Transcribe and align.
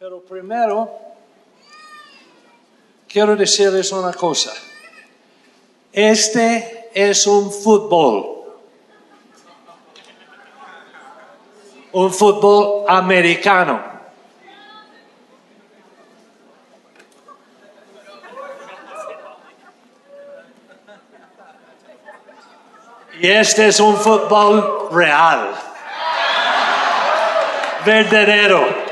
Pero 0.00 0.22
primero, 0.22 0.90
quiero 3.06 3.36
decirles 3.36 3.92
una 3.92 4.14
cosa. 4.14 4.50
Este 5.92 6.88
es 6.94 7.26
un 7.26 7.52
fútbol. 7.52 8.62
Un 11.92 12.10
fútbol 12.14 12.86
americano. 12.88 13.78
Y 23.20 23.28
este 23.28 23.66
es 23.66 23.78
un 23.80 23.98
fútbol 23.98 24.88
real. 24.92 25.50
Verdadero. 27.84 28.89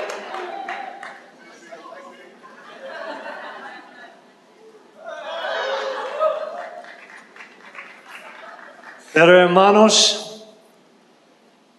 Pero 9.20 9.40
hermanos, 9.40 10.44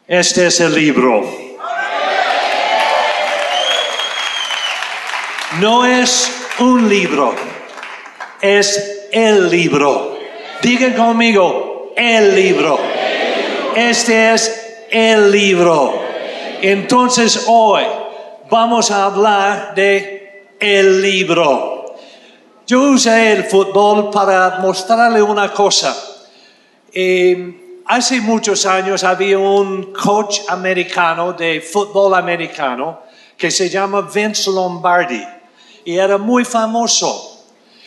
este 0.06 0.48
es 0.48 0.60
el 0.60 0.76
libro. 0.76 1.24
No 5.62 5.86
es 5.86 6.30
un 6.60 6.90
libro, 6.90 7.34
es 8.42 9.08
el 9.14 9.50
libro. 9.50 10.18
Digan 10.62 10.92
conmigo, 10.96 11.94
el 11.96 12.36
libro. 12.36 12.78
Este 13.74 14.34
es 14.34 14.86
el 14.92 15.32
libro. 15.32 15.94
Entonces 16.62 17.46
hoy 17.48 17.84
vamos 18.50 18.92
a 18.92 19.06
hablar 19.06 19.74
de 19.76 20.56
el 20.60 21.02
libro. 21.02 21.96
Yo 22.68 22.82
usé 22.82 23.32
el 23.32 23.46
fútbol 23.46 24.10
para 24.12 24.58
mostrarle 24.60 25.22
una 25.22 25.54
cosa. 25.54 26.09
Eh, 26.92 27.82
hace 27.86 28.22
muchos 28.22 28.66
años 28.66 29.04
había 29.04 29.38
un 29.38 29.94
coach 29.94 30.40
americano 30.48 31.34
de 31.34 31.62
fútbol 31.62 32.16
americano 32.16 33.02
que 33.38 33.52
se 33.52 33.70
llama 33.70 34.02
Vince 34.02 34.50
Lombardi 34.50 35.24
y 35.86 35.98
era 35.98 36.18
muy 36.18 36.46
famoso. 36.46 37.46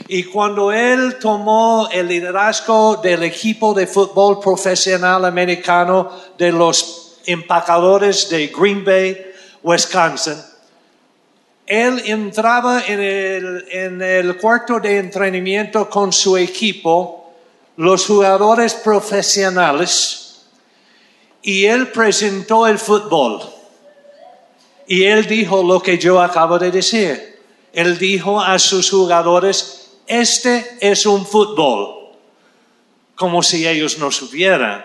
Y 0.08 0.24
cuando 0.24 0.72
él 0.72 1.18
tomó 1.20 1.88
el 1.92 2.08
liderazgo 2.08 2.96
del 2.96 3.22
equipo 3.22 3.74
de 3.74 3.86
fútbol 3.86 4.40
profesional 4.40 5.24
americano 5.24 6.10
de 6.38 6.52
los 6.52 7.20
empacadores 7.26 8.28
de 8.28 8.48
Green 8.48 8.84
Bay, 8.84 9.16
Wisconsin, 9.62 10.36
él 11.66 12.02
entraba 12.06 12.82
en 12.86 13.00
el, 13.00 13.64
en 13.70 14.02
el 14.02 14.36
cuarto 14.36 14.80
de 14.80 14.98
entrenamiento 14.98 15.88
con 15.88 16.12
su 16.12 16.36
equipo 16.36 17.21
los 17.76 18.06
jugadores 18.06 18.74
profesionales 18.74 20.22
y 21.42 21.64
él 21.64 21.88
presentó 21.88 22.66
el 22.66 22.78
fútbol. 22.78 23.42
Y 24.86 25.04
él 25.04 25.26
dijo 25.26 25.62
lo 25.62 25.80
que 25.80 25.98
yo 25.98 26.20
acabo 26.20 26.58
de 26.58 26.70
decir. 26.70 27.40
Él 27.72 27.98
dijo 27.98 28.40
a 28.40 28.58
sus 28.58 28.90
jugadores, 28.90 29.90
este 30.06 30.76
es 30.80 31.06
un 31.06 31.24
fútbol, 31.24 32.10
como 33.14 33.42
si 33.42 33.66
ellos 33.66 33.98
no 33.98 34.10
supieran, 34.10 34.84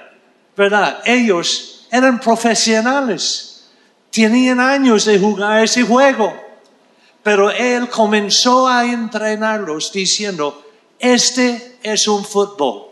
¿verdad? 0.56 1.02
Ellos 1.06 1.86
eran 1.92 2.20
profesionales, 2.20 3.66
tenían 4.10 4.60
años 4.60 5.06
de 5.06 5.20
jugar 5.20 5.64
ese 5.64 5.84
juego, 5.84 6.34
pero 7.24 7.52
él 7.52 7.90
comenzó 7.90 8.68
a 8.68 8.86
entrenarlos 8.86 9.92
diciendo, 9.92 10.64
este 10.98 11.67
es 11.84 12.08
un 12.08 12.24
fútbol. 12.24 12.88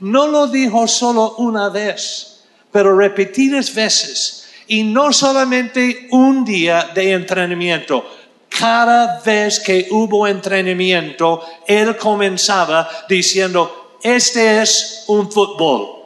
No 0.00 0.26
lo 0.26 0.46
dijo 0.46 0.86
solo 0.86 1.36
una 1.38 1.68
vez, 1.68 2.44
pero 2.70 2.96
repetidas 2.96 3.74
veces. 3.74 4.48
Y 4.66 4.82
no 4.82 5.12
solamente 5.12 6.08
un 6.10 6.44
día 6.44 6.90
de 6.94 7.12
entrenamiento. 7.12 8.04
Cada 8.48 9.20
vez 9.20 9.60
que 9.60 9.88
hubo 9.90 10.26
entrenamiento, 10.26 11.42
él 11.66 11.96
comenzaba 11.96 12.88
diciendo, 13.08 13.96
este 14.02 14.62
es 14.62 15.04
un 15.08 15.30
fútbol. 15.30 16.04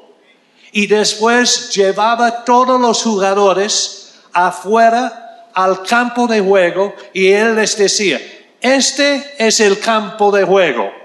Y 0.72 0.86
después 0.86 1.70
llevaba 1.74 2.44
todos 2.44 2.80
los 2.80 3.02
jugadores 3.02 4.14
afuera 4.32 5.48
al 5.52 5.82
campo 5.82 6.26
de 6.26 6.40
juego 6.40 6.94
y 7.12 7.28
él 7.28 7.56
les 7.56 7.76
decía, 7.76 8.20
este 8.60 9.34
es 9.38 9.58
el 9.60 9.80
campo 9.80 10.30
de 10.30 10.44
juego 10.44 10.99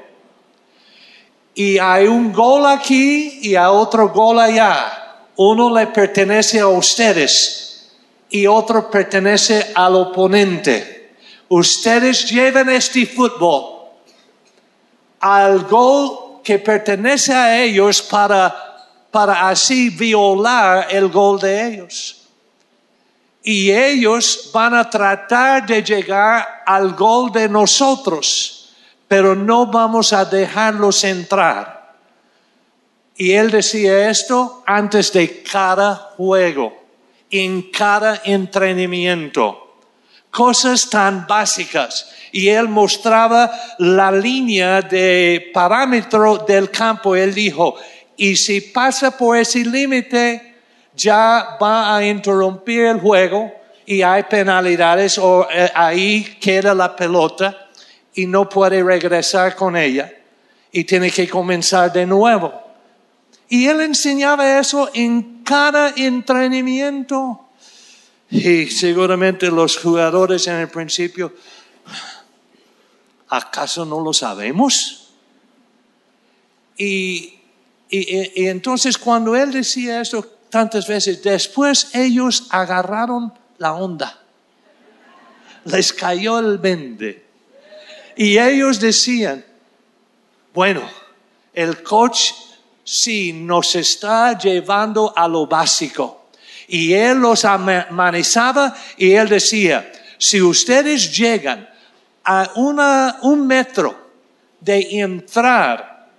y 1.55 1.79
hay 1.79 2.05
un 2.05 2.33
gol 2.33 2.66
aquí 2.66 3.39
y 3.41 3.55
hay 3.55 3.69
otro 3.71 4.09
gol 4.09 4.39
allá. 4.39 5.21
Uno 5.38 5.73
le 5.73 5.88
pertenece 5.88 6.59
a 6.59 6.67
ustedes 6.67 7.89
y 8.29 8.45
otro 8.45 8.91
pertenece 8.91 9.71
al 9.73 9.95
oponente. 9.95 11.16
Ustedes 11.47 12.29
llevan 12.29 12.69
este 12.69 13.05
fútbol 13.05 13.88
al 15.21 15.61
gol 15.63 16.41
que 16.43 16.59
pertenece 16.59 17.33
a 17.33 17.63
ellos 17.63 18.01
para, 18.01 18.53
para 19.09 19.47
así 19.47 19.89
violar 19.89 20.87
el 20.89 21.07
gol 21.07 21.39
de 21.39 21.67
ellos. 21.67 22.22
Y 23.43 23.72
ellos 23.72 24.49
van 24.53 24.73
a 24.73 24.89
tratar 24.89 25.66
de 25.66 25.81
llegar 25.81 26.63
al 26.66 26.93
gol 26.93 27.31
de 27.31 27.47
nosotros 27.47 28.64
pero 29.07 29.35
no 29.35 29.67
vamos 29.67 30.13
a 30.13 30.25
dejarlos 30.25 31.03
entrar. 31.03 31.95
Y 33.16 33.31
él 33.31 33.51
decía 33.51 34.09
esto 34.09 34.63
antes 34.66 35.11
de 35.13 35.43
cada 35.43 35.95
juego, 36.17 36.73
en 37.29 37.71
cada 37.71 38.21
entrenamiento. 38.25 39.77
Cosas 40.29 40.89
tan 40.89 41.25
básicas. 41.25 42.11
Y 42.33 42.49
él 42.49 42.67
mostraba 42.67 43.49
la 43.79 44.11
línea 44.11 44.81
de 44.81 45.49
parámetro 45.53 46.37
del 46.39 46.69
campo. 46.69 47.16
Él 47.16 47.33
dijo, 47.33 47.75
y 48.17 48.35
si 48.35 48.59
pasa 48.59 49.17
por 49.17 49.37
ese 49.37 49.63
límite, 49.63 50.55
ya 50.93 51.57
va 51.61 51.95
a 51.95 52.05
interrumpir 52.05 52.81
el 52.85 52.99
juego 52.99 53.53
y 53.85 54.01
hay 54.01 54.23
penalidades 54.23 55.17
o 55.17 55.47
eh, 55.49 55.69
ahí 55.73 56.37
queda 56.41 56.73
la 56.73 56.95
pelota 56.95 57.64
y 58.15 58.25
no 58.25 58.47
puede 58.49 58.81
regresar 58.81 59.55
con 59.55 59.75
ella 59.75 60.11
y 60.71 60.85
tiene 60.85 61.11
que 61.11 61.29
comenzar 61.29 61.91
de 61.91 62.05
nuevo. 62.05 62.53
Y 63.49 63.67
él 63.67 63.81
enseñaba 63.81 64.57
eso 64.59 64.89
en 64.93 65.43
cada 65.43 65.93
entrenamiento. 65.95 67.41
Y 68.29 68.67
seguramente 68.67 69.51
los 69.51 69.77
jugadores 69.77 70.47
en 70.47 70.55
el 70.55 70.69
principio, 70.69 71.33
¿acaso 73.29 73.85
no 73.85 74.01
lo 74.01 74.13
sabemos? 74.13 75.13
Y, 76.77 77.35
y, 77.89 78.47
entonces 78.47 78.97
cuando 78.97 79.35
él 79.35 79.51
decía 79.51 80.01
esto 80.01 80.25
tantas 80.49 80.87
veces, 80.87 81.21
después 81.21 81.89
ellos 81.93 82.47
agarraron 82.49 83.33
la 83.57 83.73
onda. 83.73 84.21
Les 85.65 85.91
cayó 85.93 86.39
el 86.39 86.57
vende 86.57 87.24
y 88.15 88.37
ellos 88.37 88.79
decían, 88.79 89.43
bueno, 90.53 90.81
el 91.53 91.83
coach 91.83 92.31
sí 92.83 93.33
nos 93.33 93.75
está 93.75 94.37
llevando 94.37 95.13
a 95.15 95.27
lo 95.27 95.47
básico. 95.47 96.27
Y 96.67 96.93
él 96.93 97.19
los 97.19 97.45
amanizaba 97.45 98.75
y 98.97 99.11
él 99.11 99.29
decía, 99.29 99.91
si 100.17 100.41
ustedes 100.41 101.16
llegan 101.16 101.69
a 102.23 102.49
una, 102.55 103.19
un 103.22 103.45
metro 103.45 103.95
de 104.59 104.99
entrar 104.99 106.09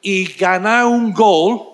y 0.00 0.32
ganar 0.32 0.86
un 0.86 1.12
gol 1.12 1.68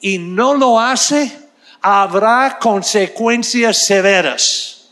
y 0.00 0.18
no 0.18 0.54
lo 0.54 0.78
hace, 0.78 1.32
habrá 1.80 2.58
consecuencias 2.60 3.78
severas. 3.78 4.90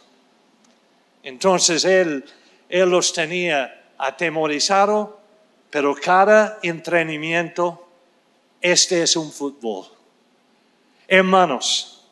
Entonces 1.22 1.84
él 1.84 2.25
él 2.69 2.91
los 2.91 3.12
tenía 3.12 3.93
atemorizados, 3.99 5.11
pero 5.70 5.94
cada 5.94 6.59
entrenamiento, 6.62 7.87
este 8.61 9.03
es 9.03 9.17
un 9.17 9.31
fútbol. 9.31 9.87
Hermanos, 11.06 12.05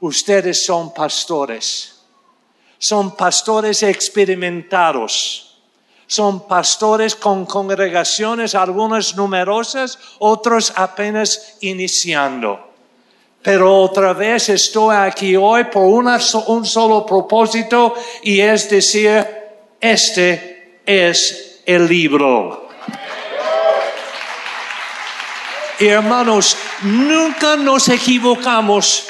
ustedes 0.00 0.64
son 0.64 0.92
pastores, 0.92 2.00
son 2.78 3.16
pastores 3.16 3.82
experimentados, 3.82 5.58
son 6.06 6.46
pastores 6.46 7.14
con 7.16 7.46
congregaciones, 7.46 8.54
algunas 8.54 9.16
numerosas, 9.16 9.98
otros 10.18 10.72
apenas 10.76 11.56
iniciando. 11.60 12.66
Pero 13.42 13.80
otra 13.82 14.12
vez 14.12 14.48
estoy 14.48 14.96
aquí 14.96 15.36
hoy 15.36 15.64
por 15.64 15.84
un 15.84 16.66
solo 16.66 17.06
propósito 17.06 17.94
y 18.22 18.40
es 18.40 18.68
decir, 18.68 19.35
este 19.80 20.80
es 20.84 21.62
el 21.66 21.88
libro. 21.88 22.68
Hermanos, 25.78 26.56
nunca 26.82 27.56
nos 27.56 27.88
equivocamos, 27.88 29.08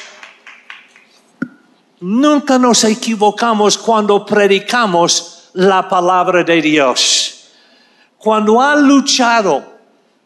nunca 2.01 2.59
nos 2.59 2.83
equivocamos 2.85 3.79
cuando 3.79 4.27
predicamos 4.27 5.51
la 5.53 5.89
palabra 5.89 6.43
de 6.43 6.61
Dios. 6.61 7.53
Cuando 8.19 8.61
ha 8.61 8.75
luchado 8.75 9.77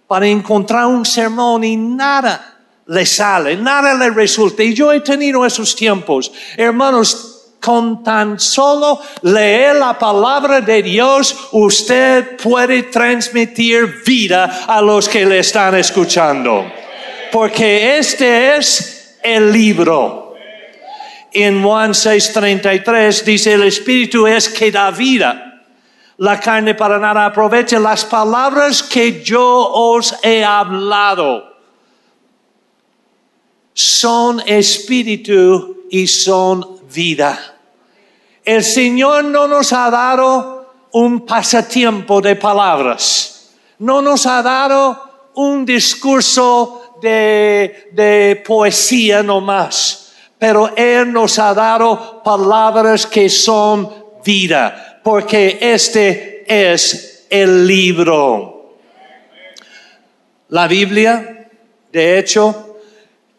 para 0.07 0.27
encontrar 0.27 0.87
un 0.87 1.05
sermón 1.05 1.63
y 1.63 1.77
nada 1.77 2.59
le 2.87 3.05
sale, 3.05 3.57
nada 3.57 3.95
le 3.95 4.11
resulta. 4.11 4.63
Y 4.63 4.73
yo 4.73 4.93
he 4.93 5.01
tenido 5.01 5.45
esos 5.45 5.77
tiempos. 5.77 6.33
Hermanos, 6.57 7.40
con 7.61 8.03
tan 8.03 8.41
solo 8.41 9.01
leer 9.23 9.77
la 9.77 9.99
palabra 9.99 10.61
de 10.61 10.83
Dios, 10.83 11.49
usted 11.53 12.37
puede 12.37 12.85
transmitir 12.85 14.03
vida 14.05 14.65
a 14.67 14.81
los 14.81 15.09
que 15.09 15.27
le 15.27 15.41
están 15.41 15.75
escuchando. 15.75 16.65
Porque 17.31 17.99
este 17.99 18.57
es 18.57 19.19
el 19.23 19.53
libro. 19.53 20.35
En 21.33 21.63
Juan 21.63 21.93
6:33 21.93 23.23
dice, 23.23 23.53
el 23.53 23.63
Espíritu 23.65 24.27
es 24.27 24.49
que 24.49 24.73
da 24.73 24.91
vida. 24.91 25.63
La 26.17 26.39
carne 26.39 26.75
para 26.75 26.99
nada 26.99 27.27
aprovecha 27.27 27.79
las 27.79 28.05
palabras 28.05 28.83
que 28.83 29.23
yo 29.23 29.43
os 29.73 30.15
he 30.23 30.45
hablado 30.45 31.51
son 33.81 34.43
espíritu 34.47 35.87
y 35.91 36.07
son 36.07 36.80
vida. 36.93 37.57
El 38.45 38.65
Señor 38.65 39.25
no 39.25 39.47
nos 39.47 39.73
ha 39.73 39.91
dado 39.91 40.89
un 40.93 41.25
pasatiempo 41.25 42.21
de 42.21 42.37
palabras, 42.37 43.53
no 43.79 44.03
nos 44.03 44.27
ha 44.27 44.43
dado 44.43 45.31
un 45.35 45.65
discurso 45.65 46.97
de, 47.01 47.91
de 47.93 48.43
poesía 48.47 49.23
nomás, 49.23 50.13
pero 50.39 50.75
Él 50.77 51.13
nos 51.13 51.39
ha 51.39 51.55
dado 51.55 52.23
palabras 52.23 53.07
que 53.07 53.29
son 53.29 53.93
vida, 54.25 55.01
porque 55.05 55.59
este 55.61 56.45
es 56.47 57.27
el 57.31 57.67
libro. 57.67 58.79
La 60.49 60.67
Biblia, 60.67 61.49
de 61.93 62.19
hecho, 62.19 62.70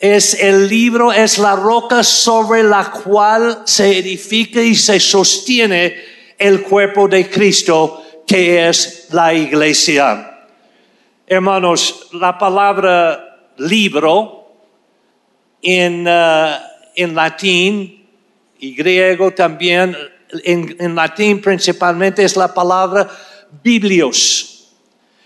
es 0.01 0.33
el 0.33 0.67
libro, 0.67 1.13
es 1.13 1.37
la 1.37 1.55
roca 1.55 2.03
sobre 2.03 2.63
la 2.63 2.89
cual 2.89 3.61
se 3.65 3.99
edifica 3.99 4.59
y 4.59 4.73
se 4.73 4.99
sostiene 4.99 5.95
el 6.39 6.63
cuerpo 6.63 7.07
de 7.07 7.29
Cristo, 7.29 8.01
que 8.25 8.67
es 8.67 9.09
la 9.11 9.31
iglesia. 9.31 10.47
Hermanos, 11.27 12.07
la 12.13 12.35
palabra 12.35 13.51
libro 13.57 14.55
en, 15.61 16.07
uh, 16.07 16.49
en 16.95 17.13
latín 17.13 18.09
y 18.57 18.73
griego 18.73 19.31
también, 19.31 19.95
en, 20.43 20.77
en 20.79 20.95
latín 20.95 21.39
principalmente 21.41 22.23
es 22.23 22.35
la 22.35 22.51
palabra 22.51 23.07
biblios. 23.61 24.73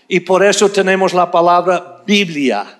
Y 0.06 0.20
por 0.20 0.44
eso 0.44 0.68
tenemos 0.68 1.14
la 1.14 1.30
palabra 1.30 2.02
Biblia 2.06 2.75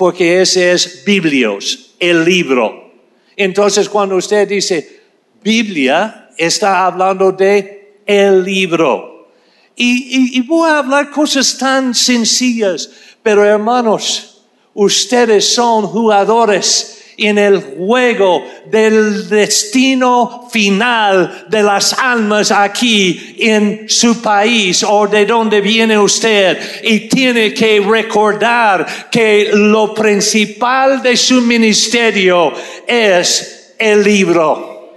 porque 0.00 0.40
ese 0.40 0.72
es 0.72 1.04
Biblios, 1.04 1.90
el 1.98 2.24
libro. 2.24 2.90
Entonces, 3.36 3.86
cuando 3.86 4.16
usted 4.16 4.48
dice 4.48 5.02
Biblia, 5.42 6.30
está 6.38 6.86
hablando 6.86 7.32
de 7.32 8.00
el 8.06 8.42
libro. 8.42 9.28
Y, 9.76 10.16
y, 10.16 10.38
y, 10.38 10.40
voy 10.40 10.70
a 10.70 10.78
hablar 10.78 11.10
cosas 11.10 11.58
tan 11.58 11.94
sencillas, 11.94 12.90
pero 13.22 13.44
hermanos, 13.44 14.46
ustedes 14.72 15.52
son 15.52 15.86
jugadores 15.86 16.99
en 17.20 17.38
el 17.38 17.60
juego 17.60 18.44
del 18.66 19.28
destino 19.28 20.48
final 20.50 21.44
de 21.48 21.62
las 21.62 21.92
almas 21.92 22.50
aquí 22.50 23.36
en 23.38 23.88
su 23.88 24.22
país 24.22 24.84
o 24.88 25.06
de 25.06 25.26
donde 25.26 25.60
viene 25.60 25.98
usted 25.98 26.58
y 26.82 27.08
tiene 27.08 27.52
que 27.52 27.80
recordar 27.80 28.86
que 29.10 29.50
lo 29.52 29.92
principal 29.94 31.02
de 31.02 31.16
su 31.16 31.42
ministerio 31.42 32.52
es 32.86 33.74
el 33.78 34.02
libro. 34.02 34.96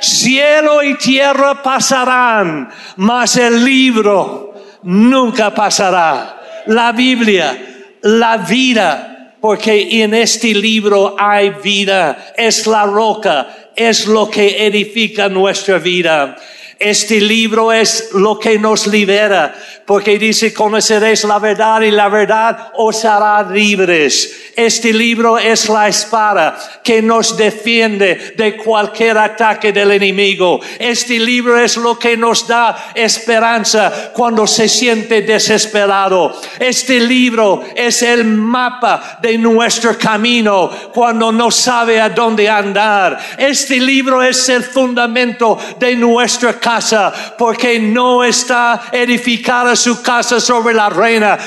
Cielo 0.00 0.82
y 0.82 0.98
tierra 0.98 1.62
pasarán, 1.62 2.68
mas 2.96 3.36
el 3.36 3.64
libro 3.64 4.54
nunca 4.82 5.54
pasará. 5.54 6.40
La 6.66 6.92
Biblia, 6.92 7.56
la 8.02 8.38
vida, 8.38 9.13
porque 9.44 10.02
en 10.02 10.14
este 10.14 10.54
libro 10.54 11.16
hay 11.18 11.50
vida, 11.62 12.32
es 12.34 12.66
la 12.66 12.86
roca, 12.86 13.68
es 13.76 14.06
lo 14.06 14.30
que 14.30 14.66
edifica 14.66 15.28
nuestra 15.28 15.78
vida. 15.78 16.34
Este 16.78 17.20
libro 17.20 17.72
es 17.72 18.10
lo 18.12 18.38
que 18.38 18.58
nos 18.58 18.86
libera, 18.86 19.54
porque 19.86 20.18
dice, 20.18 20.52
conoceréis 20.52 21.24
la 21.24 21.38
verdad 21.38 21.80
y 21.82 21.90
la 21.90 22.08
verdad 22.08 22.72
os 22.74 23.04
hará 23.04 23.42
libres. 23.50 24.52
Este 24.56 24.92
libro 24.92 25.36
es 25.36 25.68
la 25.68 25.88
espada 25.88 26.56
que 26.84 27.02
nos 27.02 27.36
defiende 27.36 28.34
de 28.36 28.56
cualquier 28.56 29.18
ataque 29.18 29.72
del 29.72 29.90
enemigo. 29.90 30.60
Este 30.78 31.18
libro 31.18 31.58
es 31.58 31.76
lo 31.76 31.98
que 31.98 32.16
nos 32.16 32.46
da 32.46 32.92
esperanza 32.94 34.12
cuando 34.14 34.46
se 34.46 34.68
siente 34.68 35.22
desesperado. 35.22 36.40
Este 36.60 37.00
libro 37.00 37.64
es 37.74 38.02
el 38.02 38.24
mapa 38.24 39.18
de 39.20 39.38
nuestro 39.38 39.98
camino 39.98 40.70
cuando 40.92 41.32
no 41.32 41.50
sabe 41.50 42.00
a 42.00 42.08
dónde 42.08 42.48
andar. 42.48 43.18
Este 43.36 43.80
libro 43.80 44.22
es 44.22 44.48
el 44.48 44.62
fundamento 44.62 45.58
de 45.80 45.96
nuestra 45.96 46.60
casa 46.64 47.12
porque 47.36 47.78
no 47.78 48.24
está 48.24 48.84
edificada 48.90 49.76
su 49.76 50.00
casa 50.00 50.40
sobre 50.40 50.72
la 50.72 50.86
arena, 50.86 51.38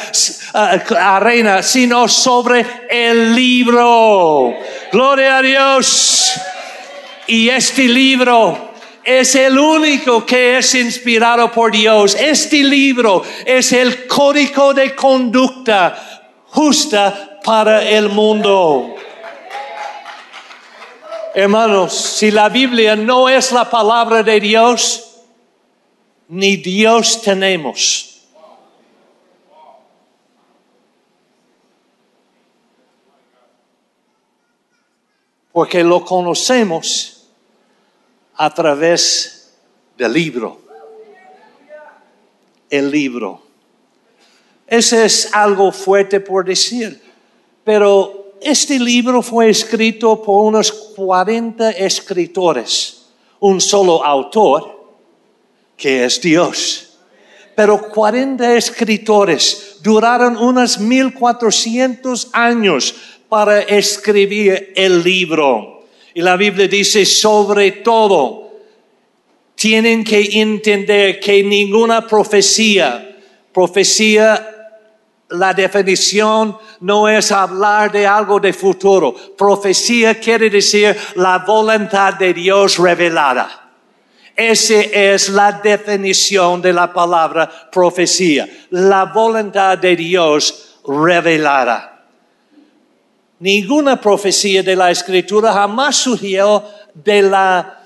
uh, 0.54 0.94
arena 0.96 1.64
sino 1.64 2.08
sobre 2.08 2.64
el 2.88 3.34
libro. 3.34 4.54
Gloria 4.92 5.38
a 5.38 5.42
Dios. 5.42 6.34
Y 7.26 7.50
este 7.50 7.88
libro 7.88 8.74
es 9.04 9.34
el 9.34 9.58
único 9.58 10.24
que 10.24 10.60
es 10.60 10.76
inspirado 10.76 11.52
por 11.52 11.72
Dios. 11.72 12.16
Este 12.20 12.64
libro 12.64 13.24
es 13.44 13.74
el 13.74 14.06
código 14.06 14.72
de 14.76 14.94
conducta 14.94 16.28
justa 16.50 17.40
para 17.44 17.84
el 17.84 18.10
mundo. 18.10 18.94
Hermanos, 21.34 21.94
si 21.94 22.30
la 22.30 22.50
Biblia 22.50 22.96
no 22.96 23.30
es 23.30 23.52
la 23.52 23.70
palabra 23.70 24.24
de 24.24 24.40
Dios, 24.40 25.07
ni 26.28 26.58
Dios 26.58 27.22
tenemos. 27.22 28.26
Porque 35.52 35.84
lo 35.84 36.06
conocemos 36.06 37.28
a 38.36 38.54
través 38.54 39.56
del 39.98 40.14
libro. 40.14 40.62
El 42.70 42.92
libro. 42.92 43.42
Ese 44.68 45.06
es 45.06 45.34
algo 45.34 45.72
fuerte 45.72 46.20
por 46.20 46.46
decir, 46.46 47.02
pero 47.64 48.34
este 48.42 48.78
libro 48.78 49.22
fue 49.22 49.50
escrito 49.50 50.22
por 50.22 50.46
unos 50.46 50.72
40 50.72 51.72
escritores, 51.72 53.08
un 53.40 53.62
solo 53.62 54.04
autor, 54.04 54.77
que 55.78 56.04
es 56.04 56.20
Dios. 56.20 56.98
Pero 57.56 57.90
40 57.90 58.56
escritores 58.56 59.78
duraron 59.82 60.36
unos 60.36 60.80
1400 60.80 62.30
años 62.34 62.96
para 63.30 63.62
escribir 63.62 64.74
el 64.76 65.04
libro. 65.04 65.86
Y 66.14 66.22
la 66.22 66.36
Biblia 66.36 66.68
dice, 66.68 67.06
sobre 67.06 67.72
todo, 67.72 68.52
tienen 69.56 70.04
que 70.04 70.42
entender 70.42 71.20
que 71.20 71.44
ninguna 71.44 72.06
profecía, 72.08 73.18
profecía, 73.54 74.54
la 75.30 75.54
definición 75.54 76.58
no 76.82 77.10
es 77.10 77.32
hablar 77.32 77.92
de 77.92 78.08
algo 78.08 78.40
de 78.40 78.54
futuro. 78.54 79.14
Profecía 79.38 80.20
quiere 80.20 80.50
decir 80.50 80.96
la 81.16 81.40
voluntad 81.40 82.14
de 82.14 82.34
Dios 82.34 82.78
revelada. 82.78 83.67
Esa 84.38 84.82
es 84.82 85.30
la 85.30 85.52
definición 85.52 86.62
de 86.62 86.72
la 86.72 86.94
palabra 86.94 87.50
profecía, 87.72 88.48
la 88.70 89.06
voluntad 89.06 89.80
de 89.80 89.96
Dios 89.96 90.78
revelada. 90.88 92.06
Ninguna 93.40 94.00
profecía 94.00 94.62
de 94.62 94.76
la 94.76 94.92
escritura 94.92 95.52
jamás 95.52 95.96
surgió 95.96 96.64
de 96.94 97.24
la 97.24 97.80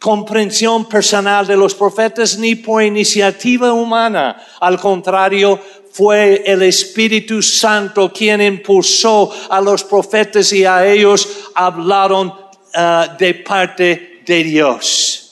comprensión 0.00 0.88
personal 0.88 1.46
de 1.46 1.56
los 1.56 1.72
profetas 1.72 2.36
ni 2.36 2.56
por 2.56 2.82
iniciativa 2.82 3.72
humana. 3.72 4.44
Al 4.58 4.80
contrario, 4.80 5.60
fue 5.92 6.42
el 6.44 6.62
Espíritu 6.62 7.40
Santo 7.40 8.12
quien 8.12 8.42
impulsó 8.42 9.32
a 9.48 9.60
los 9.60 9.84
profetas 9.84 10.52
y 10.52 10.64
a 10.64 10.84
ellos 10.84 11.28
hablaron 11.54 12.26
uh, 12.26 13.16
de 13.16 13.34
parte 13.34 14.22
de 14.26 14.42
Dios. 14.42 15.25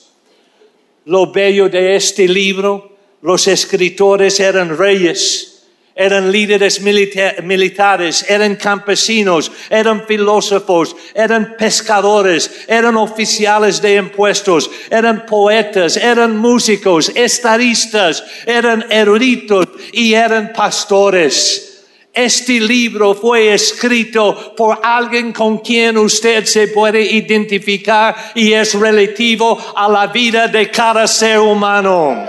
Lo 1.05 1.31
bello 1.31 1.69
de 1.69 1.95
este 1.95 2.27
libro, 2.27 2.97
los 3.21 3.47
escritores 3.47 4.39
eran 4.39 4.77
reyes 4.77 5.55
eran 5.95 6.29
líderes 6.29 6.81
militares, 6.81 8.25
eran 8.27 8.57
campesinos, 8.57 9.49
eran 9.69 10.05
filósofos, 10.05 10.93
eran 11.13 11.55
pescadores, 11.57 12.65
eran 12.67 12.97
oficiales 12.97 13.81
de 13.81 13.95
impuestos, 13.95 14.69
eran 14.89 15.25
poetas, 15.25 15.95
eran 15.95 16.35
músicos, 16.35 17.09
estadistas, 17.15 18.25
eran 18.45 18.85
eruditos 18.91 19.69
y 19.93 20.13
eran 20.13 20.51
pastores. 20.51 21.74
Este 22.15 22.61
libro 22.61 23.13
fue 23.13 23.53
escrito 23.53 24.55
por 24.55 24.79
alguien 24.81 25.33
con 25.33 25.57
quien 25.57 25.97
usted 25.97 26.45
se 26.45 26.69
puede 26.69 27.01
identificar 27.01 28.31
y 28.33 28.53
es 28.53 28.73
relativo 28.73 29.59
a 29.75 29.89
la 29.89 30.07
vida 30.07 30.47
de 30.47 30.71
cada 30.71 31.07
ser 31.07 31.39
humano. 31.39 32.25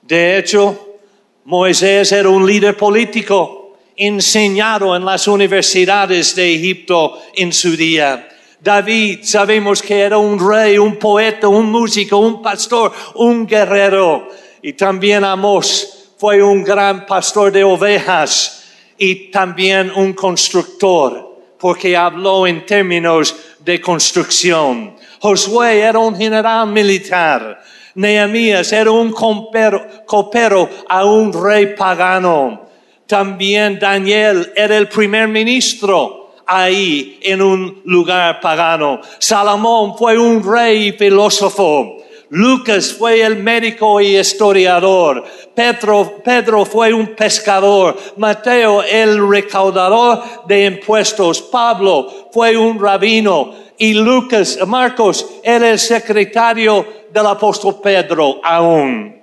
De 0.00 0.38
hecho, 0.38 1.00
Moisés 1.44 2.10
era 2.12 2.30
un 2.30 2.46
líder 2.46 2.78
político 2.78 3.76
enseñado 3.94 4.96
en 4.96 5.04
las 5.04 5.28
universidades 5.28 6.34
de 6.34 6.54
Egipto 6.54 7.20
en 7.34 7.52
su 7.52 7.76
día. 7.76 8.26
David 8.58 9.18
sabemos 9.22 9.82
que 9.82 10.00
era 10.00 10.16
un 10.16 10.38
rey, 10.40 10.78
un 10.78 10.96
poeta, 10.96 11.46
un 11.48 11.70
músico, 11.70 12.16
un 12.16 12.40
pastor, 12.40 12.90
un 13.16 13.46
guerrero. 13.46 14.28
Y 14.62 14.72
también 14.72 15.24
Amos 15.24 15.99
fue 16.20 16.42
un 16.42 16.62
gran 16.62 17.06
pastor 17.06 17.50
de 17.50 17.64
ovejas 17.64 18.64
y 18.98 19.30
también 19.30 19.90
un 19.96 20.12
constructor, 20.12 21.38
porque 21.58 21.96
habló 21.96 22.46
en 22.46 22.66
términos 22.66 23.34
de 23.58 23.80
construcción. 23.80 24.94
Josué 25.18 25.80
era 25.80 25.98
un 25.98 26.14
general 26.14 26.68
militar 26.68 27.60
Nehemías 27.94 28.72
era 28.72 28.90
un 28.90 29.12
copero, 29.12 30.68
a 30.88 31.04
un 31.04 31.32
rey 31.32 31.74
pagano. 31.74 32.66
También 33.06 33.78
Daniel 33.78 34.52
era 34.54 34.76
el 34.76 34.88
primer 34.88 35.26
ministro 35.26 36.34
ahí 36.46 37.18
en 37.22 37.42
un 37.42 37.82
lugar 37.84 38.40
pagano. 38.40 39.00
Salomón 39.18 39.96
fue 39.96 40.18
un 40.18 40.42
rey 40.42 40.92
filósofo. 40.92 41.99
Lucas 42.30 42.92
fue 42.92 43.22
el 43.22 43.42
médico 43.42 44.00
y 44.00 44.16
historiador. 44.16 45.24
Pedro, 45.52 46.20
Pedro 46.24 46.64
fue 46.64 46.92
un 46.92 47.08
pescador. 47.16 47.96
Mateo 48.16 48.84
el 48.84 49.28
recaudador 49.28 50.46
de 50.46 50.66
impuestos. 50.66 51.42
Pablo 51.42 52.28
fue 52.32 52.56
un 52.56 52.80
rabino. 52.80 53.52
Y 53.76 53.94
Lucas, 53.94 54.58
Marcos 54.64 55.26
era 55.42 55.70
el 55.70 55.78
secretario 55.78 56.86
del 57.12 57.26
apóstol 57.26 57.80
Pedro 57.82 58.40
aún. 58.44 59.20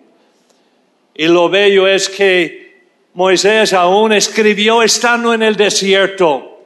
Y 1.15 1.27
lo 1.27 1.47
bello 1.47 1.87
es 1.87 2.09
que 2.09 2.83
Moisés 3.13 3.71
aún 3.71 4.11
escribió 4.11 4.83
estando 4.83 5.33
en 5.33 5.43
el 5.43 5.55
desierto. 5.55 6.65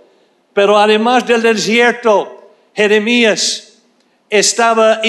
Pero 0.53 0.77
además 0.79 1.27
del 1.27 1.43
desierto, 1.43 2.51
Jeremías 2.73 3.79
estaba 4.27 5.01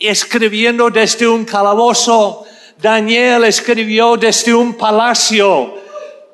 escribiendo 0.00 0.90
desde 0.90 1.26
un 1.26 1.44
calabozo. 1.44 2.44
Daniel 2.80 3.44
escribió 3.44 4.16
desde 4.16 4.54
un 4.54 4.74
palacio. 4.74 5.74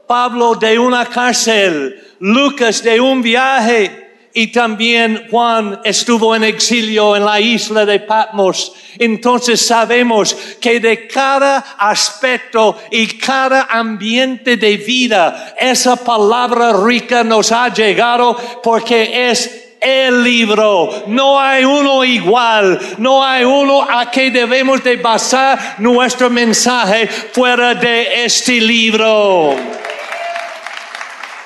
Pablo 0.06 0.54
de 0.54 0.78
una 0.78 1.06
cárcel. 1.06 2.00
Lucas 2.21 2.83
de 2.83 3.00
un 3.00 3.23
viaje 3.23 4.04
y 4.37 4.49
también 4.49 5.28
Juan 5.30 5.80
estuvo 5.85 6.35
en 6.35 6.42
exilio 6.42 7.14
en 7.14 7.25
la 7.25 7.40
isla 7.40 7.87
de 7.87 8.00
Patmos. 8.00 8.73
Entonces 8.99 9.64
sabemos 9.64 10.37
que 10.61 10.80
de 10.80 11.06
cada 11.06 11.59
aspecto 11.78 12.76
y 12.90 13.06
cada 13.06 13.68
ambiente 13.71 14.56
de 14.56 14.76
vida, 14.76 15.54
esa 15.56 15.94
palabra 15.94 16.73
rica 16.85 17.23
nos 17.23 17.52
ha 17.52 17.73
llegado 17.73 18.37
porque 18.61 19.30
es 19.30 19.63
el 19.85 20.25
libro. 20.25 21.05
No 21.09 21.38
hay 21.38 21.64
uno 21.64 22.03
igual. 22.03 22.81
No 22.99 23.23
hay 23.23 23.45
uno 23.45 23.83
a 23.83 24.11
que 24.11 24.31
debemos 24.31 24.83
de 24.83 24.97
basar 24.97 25.76
nuestro 25.79 26.31
mensaje 26.31 27.07
fuera 27.07 27.75
de 27.75 28.25
este 28.25 28.61
libro. 28.61 29.55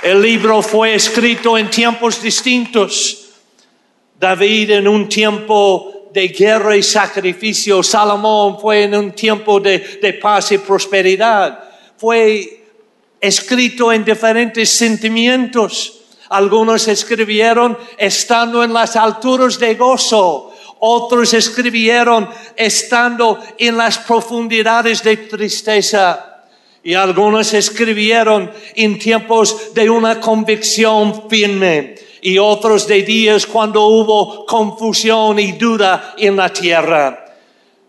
El 0.02 0.23
libro 0.23 0.62
fue 0.62 0.95
escrito 0.95 1.59
en 1.59 1.68
tiempos 1.68 2.23
distintos. 2.23 3.25
David 4.18 4.71
en 4.71 4.88
un 4.88 5.09
tiempo 5.09 5.99
de 6.12 6.28
guerra 6.28 6.76
y 6.76 6.83
sacrificio. 6.83 7.83
Salomón 7.83 8.59
fue 8.61 8.85
en 8.85 8.95
un 8.95 9.12
tiempo 9.12 9.61
de, 9.61 10.18
paz 10.21 10.52
y 10.52 10.59
prosperidad. 10.59 11.64
Fue 11.97 12.64
escrito 13.21 13.92
en 13.92 14.04
diferentes 14.04 14.71
sentimientos. 14.71 15.98
Algunos 16.30 16.88
escribieron 16.88 17.76
estando 17.97 18.62
en 18.62 18.73
las 18.73 18.97
alturas 18.97 19.58
de 19.58 19.75
gozo. 19.75 20.52
Otros 20.80 21.32
escribieron 21.35 22.28
estando 22.54 23.38
en 23.56 23.76
las 23.76 23.99
profundidades 23.99 25.02
de 25.02 25.16
tristeza. 25.16 26.44
Y 26.85 26.94
algunos 26.94 27.52
escribieron 27.54 28.50
en 28.75 28.99
tiempos 28.99 29.75
de 29.75 29.90
una 29.90 30.20
convicción 30.20 31.28
firme 31.28 31.97
y 32.20 32.38
otros 32.38 32.87
de 32.87 33.02
días 33.02 33.47
cuando 33.47 33.87
hubo 33.87 34.47
confusión 34.47 35.38
y 35.38 35.52
duda 35.52 36.14
en 36.16 36.37
la 36.37 36.49
tierra. 36.50 37.26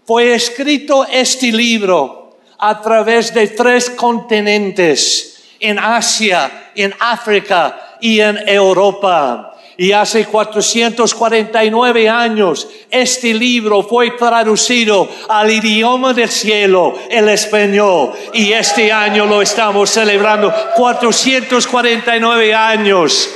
Fue 0.06 0.34
escrito 0.34 1.06
este 1.06 1.52
libro 1.52 2.38
a 2.58 2.82
través 2.82 3.34
de 3.34 3.48
tres 3.48 3.90
continentes, 3.92 5.44
en 5.60 5.78
Asia, 5.78 6.72
en 6.76 6.94
África 7.00 7.89
y 8.02 8.20
en 8.20 8.38
Europa. 8.48 9.56
Y 9.78 9.94
hace 9.94 10.26
449 10.26 12.10
años 12.10 12.68
este 12.92 13.34
libro 13.34 13.82
fue 13.82 14.12
traducido 14.12 15.08
al 15.30 15.50
idioma 15.50 16.14
del 16.14 16.28
cielo, 16.28 17.00
el 17.10 17.30
español. 17.30 18.12
Y 18.34 18.52
este 18.52 18.92
año 18.92 19.26
lo 19.26 19.42
estamos 19.42 19.90
celebrando 19.90 20.54
449 20.76 22.54
años 22.54 23.30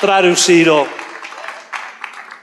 traducido. 0.00 0.84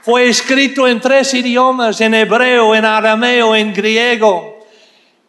Fue 0.02 0.28
escrito 0.28 0.88
en 0.88 0.98
tres 0.98 1.34
idiomas, 1.34 2.00
en 2.00 2.14
hebreo, 2.14 2.74
en 2.74 2.84
arameo, 2.86 3.54
en 3.54 3.72
griego. 3.72 4.66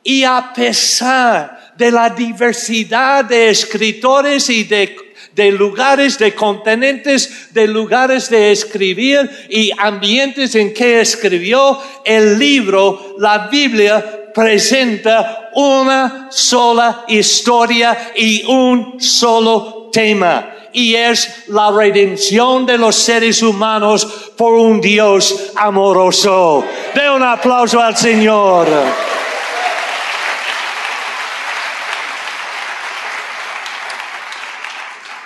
Y 0.01 0.23
a 0.23 0.51
pesar 0.55 1.73
de 1.75 1.91
la 1.91 2.09
diversidad 2.09 3.25
de 3.25 3.49
escritores 3.49 4.49
y 4.49 4.63
de 4.63 4.95
de 5.35 5.51
lugares, 5.51 6.17
de 6.17 6.33
continentes, 6.33 7.53
de 7.53 7.67
lugares 7.67 8.29
de 8.29 8.51
escribir 8.51 9.29
y 9.49 9.71
ambientes 9.77 10.55
en 10.55 10.73
que 10.73 11.01
escribió 11.01 11.79
el 12.05 12.37
libro, 12.37 13.15
la 13.17 13.47
Biblia 13.47 14.31
presenta 14.33 15.51
una 15.55 16.27
sola 16.31 17.05
historia 17.07 18.13
y 18.15 18.43
un 18.45 18.99
solo 18.99 19.89
tema. 19.91 20.49
Y 20.71 20.95
es 20.95 21.45
la 21.49 21.69
redención 21.71 22.65
de 22.65 22.79
los 22.79 22.95
seres 22.95 23.43
humanos 23.43 24.31
por 24.35 24.53
un 24.53 24.81
Dios 24.81 25.51
amoroso. 25.55 26.65
De 26.95 27.09
un 27.11 27.21
aplauso 27.21 27.79
al 27.79 27.95
Señor. 27.95 28.67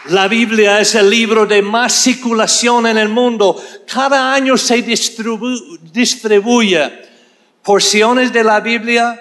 La 0.10 0.28
Biblia 0.28 0.80
es 0.80 0.96
el 0.96 1.10
libro 1.10 1.46
de 1.46 1.62
más 1.62 1.94
circulación 1.94 2.88
en 2.88 2.98
el 2.98 3.10
mundo. 3.10 3.62
Cada 3.92 4.34
año 4.34 4.58
se 4.58 4.82
distribuye 4.82 6.92
porciones 7.62 8.32
de 8.32 8.44
la 8.44 8.62
Biblia, 8.62 9.20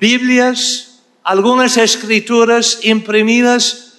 Biblias, 0.00 1.02
algunas 1.22 1.76
escrituras 1.76 2.80
imprimidas 2.82 3.98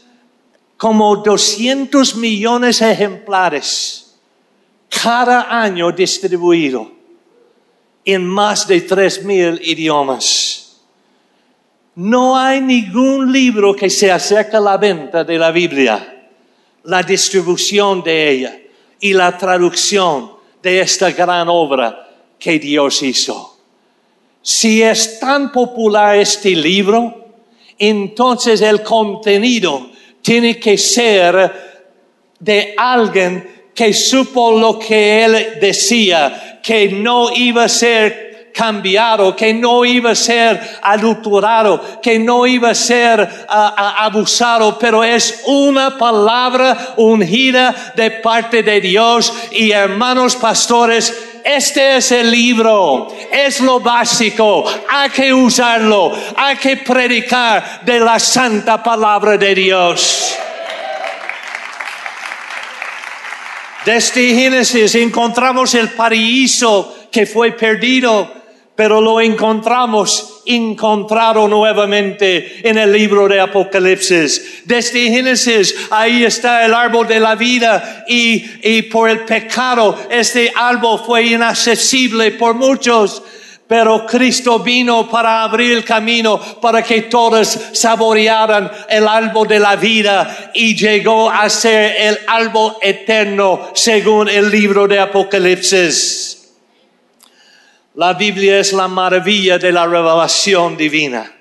como 0.77 1.17
200 1.17 2.15
millones 2.15 2.79
de 2.79 2.91
ejemplares 2.91 4.15
cada 4.89 5.61
año 5.61 5.91
distribuido 5.91 6.91
en 8.05 8.25
más 8.25 8.67
de 8.67 8.87
3.000 8.87 9.59
idiomas. 9.61 10.66
No 11.97 12.37
hay 12.37 12.61
ningún 12.61 13.31
libro 13.31 13.75
que 13.75 13.89
se 13.89 14.11
acerque 14.11 14.55
a 14.55 14.59
la 14.59 14.77
venta 14.77 15.23
de 15.23 15.37
la 15.37 15.49
Biblia. 15.49 16.13
la 16.83 17.03
distribución 17.03 18.01
de 18.01 18.31
ella 18.31 18.57
y 18.99 19.11
la 19.13 19.37
traducción 19.37 20.31
de 20.61 20.79
esta 20.79 21.11
gran 21.11 21.49
obra 21.49 22.07
que 22.39 22.59
Dios 22.59 23.01
hizo. 23.03 23.57
Si 24.41 24.81
es 24.81 25.19
tan 25.19 25.51
popular 25.51 26.15
este 26.15 26.51
libro, 26.51 27.33
entonces 27.77 28.61
el 28.61 28.83
contenido 28.83 29.89
tiene 30.21 30.57
que 30.57 30.77
ser 30.77 31.51
de 32.39 32.73
alguien 32.77 33.71
que 33.75 33.91
supo 33.91 34.57
lo 34.57 34.79
que 34.79 35.25
él 35.25 35.59
decía, 35.59 36.61
que 36.63 36.87
no 36.87 37.35
iba 37.35 37.65
a 37.65 37.69
ser 37.69 38.26
cambiado, 38.57 39.35
que 39.35 39.53
no 39.53 39.85
iba 39.85 40.11
a 40.11 40.15
ser 40.15 40.79
adulterado, 40.81 42.01
que 42.01 42.17
no 42.17 42.47
iba 42.47 42.71
a 42.71 42.75
ser 42.75 43.45
abusado, 43.47 44.79
pero 44.79 45.03
es 45.03 45.43
una 45.45 45.97
palabra 45.97 46.95
ungida 46.97 47.93
de 47.95 48.09
parte 48.11 48.63
de 48.63 48.81
Dios. 48.81 49.31
Y 49.51 49.71
hermanos 49.71 50.35
pastores, 50.35 51.13
este 51.43 51.97
es 51.97 52.11
el 52.11 52.31
libro, 52.31 53.07
es 53.31 53.59
lo 53.59 53.79
básico, 53.79 54.65
hay 54.89 55.09
que 55.11 55.33
usarlo, 55.33 56.11
hay 56.35 56.57
que 56.57 56.77
predicar 56.77 57.81
de 57.85 57.99
la 57.99 58.19
santa 58.19 58.81
palabra 58.81 59.37
de 59.37 59.53
Dios. 59.53 60.35
Desde 63.85 64.33
Génesis 64.33 64.95
encontramos 64.95 65.73
el 65.75 65.91
paraíso 65.91 67.07
que 67.09 67.25
fue 67.25 67.53
perdido 67.53 68.36
pero 68.77 69.01
lo 69.01 69.19
encontramos 69.19 70.43
encontrado 70.45 71.47
nuevamente 71.47 72.61
en 72.63 72.77
el 72.77 72.91
libro 72.91 73.27
de 73.27 73.41
Apocalipsis. 73.41 74.61
Desde 74.65 75.09
Génesis, 75.09 75.75
ahí 75.89 76.23
está 76.23 76.63
el 76.63 76.75
árbol 76.75 77.07
de 77.07 77.19
la 77.19 77.33
vida 77.33 78.05
y, 78.07 78.45
y 78.61 78.83
por 78.83 79.09
el 79.09 79.25
pecado 79.25 79.97
este 80.11 80.53
árbol 80.55 81.01
fue 81.03 81.23
inaccesible 81.23 82.31
por 82.33 82.53
muchos. 82.53 83.23
Pero 83.67 84.05
Cristo 84.05 84.59
vino 84.59 85.09
para 85.09 85.41
abrir 85.41 85.71
el 85.71 85.83
camino 85.83 86.39
para 86.61 86.83
que 86.83 87.01
todos 87.01 87.59
saborearan 87.73 88.71
el 88.87 89.07
árbol 89.07 89.47
de 89.47 89.59
la 89.59 89.75
vida 89.75 90.51
y 90.53 90.75
llegó 90.75 91.31
a 91.31 91.49
ser 91.49 91.95
el 91.99 92.19
árbol 92.27 92.75
eterno 92.79 93.71
según 93.73 94.29
el 94.29 94.51
libro 94.51 94.87
de 94.87 94.99
Apocalipsis. 94.99 96.36
La 97.97 98.13
Biblia 98.13 98.59
es 98.59 98.73
la 98.73 98.87
maravilla 98.87 99.57
de 99.57 99.71
la 99.71 99.87
revelación 99.87 100.77
divina. 100.77 101.33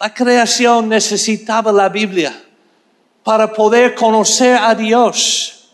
La 0.00 0.14
creación 0.14 0.88
necesitaba 0.88 1.70
la 1.70 1.90
Biblia 1.90 2.34
para 3.22 3.52
poder 3.52 3.94
conocer 3.94 4.56
a 4.56 4.74
Dios 4.74 5.68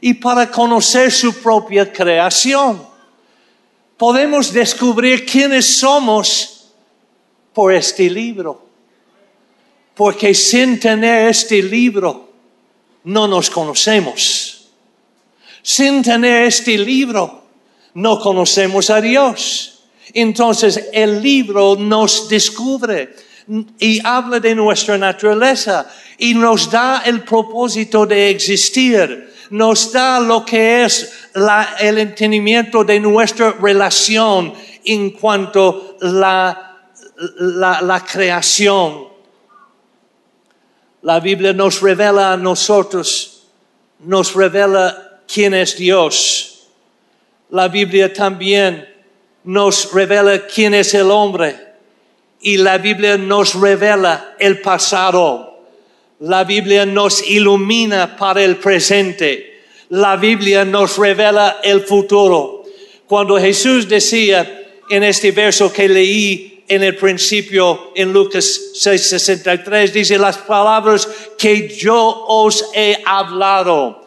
y 0.00 0.14
para 0.14 0.50
conocer 0.50 1.12
su 1.12 1.40
propia 1.40 1.92
creación. 1.92 2.84
Podemos 3.96 4.52
descubrir 4.52 5.24
quiénes 5.24 5.78
somos 5.78 6.72
por 7.52 7.72
este 7.72 8.10
libro. 8.10 8.66
Porque 9.94 10.34
sin 10.34 10.80
tener 10.80 11.28
este 11.28 11.62
libro 11.62 12.32
no 13.04 13.28
nos 13.28 13.48
conocemos. 13.48 14.72
Sin 15.62 16.02
tener 16.02 16.46
este 16.46 16.76
libro 16.76 17.39
no 17.94 18.18
conocemos 18.20 18.90
a 18.90 19.00
Dios. 19.00 19.80
Entonces 20.12 20.88
el 20.92 21.22
libro 21.22 21.76
nos 21.76 22.28
descubre 22.28 23.14
y 23.78 24.04
habla 24.04 24.40
de 24.40 24.54
nuestra 24.54 24.96
naturaleza 24.98 25.88
y 26.18 26.34
nos 26.34 26.70
da 26.70 27.02
el 27.04 27.22
propósito 27.22 28.06
de 28.06 28.30
existir, 28.30 29.32
nos 29.50 29.92
da 29.92 30.20
lo 30.20 30.44
que 30.44 30.84
es 30.84 31.28
el 31.80 31.98
entendimiento 31.98 32.84
de 32.84 33.00
nuestra 33.00 33.52
relación 33.52 34.52
en 34.84 35.10
cuanto 35.10 35.96
a 36.00 36.06
la, 36.06 37.80
la 37.82 38.04
creación. 38.04 39.08
La 41.02 41.18
Biblia 41.18 41.52
nos 41.52 41.80
revela 41.80 42.32
a 42.32 42.36
nosotros, 42.36 43.46
nos 44.00 44.34
revela 44.34 45.22
quién 45.26 45.54
es 45.54 45.76
Dios 45.76 46.49
la 47.50 47.68
Biblia 47.68 48.12
también 48.12 48.88
nos 49.44 49.92
revela 49.92 50.46
quién 50.46 50.74
es 50.74 50.94
el 50.94 51.10
hombre 51.10 51.56
y 52.40 52.56
la 52.56 52.78
Biblia 52.78 53.16
nos 53.16 53.54
revela 53.54 54.36
el 54.38 54.60
pasado. 54.60 55.64
La 56.20 56.44
Biblia 56.44 56.86
nos 56.86 57.26
ilumina 57.28 58.16
para 58.16 58.42
el 58.42 58.56
presente. 58.56 59.62
La 59.90 60.16
Biblia 60.16 60.64
nos 60.64 60.96
revela 60.96 61.60
el 61.62 61.82
futuro. 61.82 62.64
Cuando 63.06 63.38
Jesús 63.38 63.88
decía 63.88 64.68
en 64.88 65.02
este 65.02 65.32
verso 65.32 65.72
que 65.72 65.88
leí 65.88 66.64
en 66.68 66.84
el 66.84 66.94
principio 66.96 67.90
en 67.96 68.12
Lucas 68.12 68.60
6:63, 68.74 69.92
dice 69.92 70.18
las 70.18 70.38
palabras 70.38 71.08
que 71.36 71.68
yo 71.68 72.24
os 72.28 72.70
he 72.74 73.02
hablado. 73.04 74.06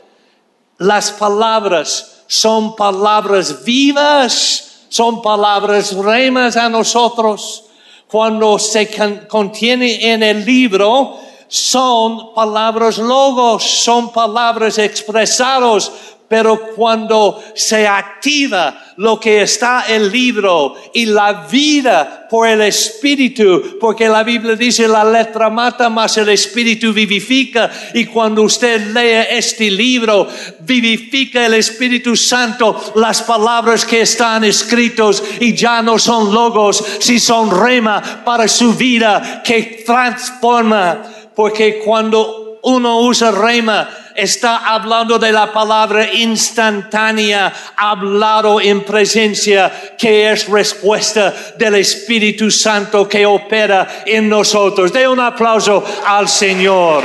Las 0.77 1.11
palabras 1.11 2.12
son 2.27 2.75
palabras 2.75 3.63
vivas, 3.63 4.85
son 4.89 5.21
palabras 5.21 5.93
remas 5.95 6.57
a 6.57 6.69
nosotros. 6.69 7.63
Cuando 8.07 8.59
se 8.59 8.89
contiene 9.27 10.11
en 10.11 10.21
el 10.21 10.45
libro, 10.45 11.17
son 11.47 12.33
palabras 12.33 12.97
logos, 12.97 13.63
son 13.63 14.11
palabras 14.11 14.77
expresados 14.77 15.91
pero 16.33 16.73
cuando 16.75 17.43
se 17.53 17.87
activa 17.87 18.93
lo 18.97 19.19
que 19.19 19.43
está 19.43 19.85
el 19.87 20.11
libro 20.11 20.73
y 20.91 21.05
la 21.05 21.45
vida 21.45 22.25
por 22.27 22.47
el 22.47 22.61
Espíritu, 22.61 23.77
porque 23.79 24.09
la 24.09 24.23
Biblia 24.23 24.55
dice 24.55 24.87
la 24.87 25.03
letra 25.03 25.51
mata, 25.51 25.89
más 25.89 26.17
el 26.17 26.29
Espíritu 26.29 26.91
vivifica, 26.91 27.69
y 27.93 28.07
cuando 28.07 28.41
usted 28.41 28.95
lee 28.95 29.27
este 29.37 29.69
libro, 29.69 30.27
vivifica 30.61 31.45
el 31.45 31.53
Espíritu 31.53 32.15
Santo 32.15 32.93
las 32.95 33.21
palabras 33.21 33.85
que 33.85 34.01
están 34.01 34.43
escritos 34.43 35.23
y 35.39 35.53
ya 35.53 35.83
no 35.83 35.99
son 35.99 36.33
logos, 36.33 36.83
si 36.99 37.19
son 37.19 37.51
rema 37.51 38.23
para 38.25 38.47
su 38.47 38.73
vida 38.73 39.43
que 39.45 39.83
transforma, 39.85 41.03
porque 41.35 41.77
cuando 41.85 42.57
uno 42.63 43.01
usa 43.01 43.29
rema, 43.29 43.87
está 44.15 44.73
hablando 44.73 45.17
de 45.19 45.31
la 45.31 45.51
palabra 45.51 46.13
instantánea, 46.13 47.53
hablado 47.75 48.61
en 48.61 48.83
presencia, 48.83 49.95
que 49.97 50.31
es 50.31 50.47
respuesta 50.47 51.33
del 51.57 51.75
Espíritu 51.75 52.49
Santo 52.51 53.07
que 53.07 53.25
opera 53.25 54.03
en 54.05 54.29
nosotros. 54.29 54.91
De 54.91 55.07
un 55.07 55.19
aplauso 55.19 55.83
al 56.05 56.27
Señor. 56.27 57.03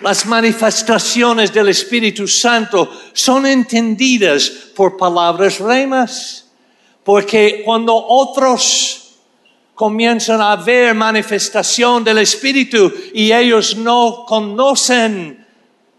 Las 0.00 0.26
manifestaciones 0.26 1.52
del 1.52 1.70
Espíritu 1.70 2.28
Santo 2.28 2.88
son 3.12 3.46
entendidas 3.46 4.48
por 4.74 4.96
palabras 4.96 5.58
remas, 5.58 6.46
porque 7.02 7.62
cuando 7.64 7.96
otros 7.96 9.07
comienzan 9.78 10.40
a 10.40 10.56
ver 10.56 10.92
manifestación 10.92 12.02
del 12.02 12.18
Espíritu 12.18 12.92
y 13.14 13.30
ellos 13.30 13.76
no 13.76 14.24
conocen 14.26 15.46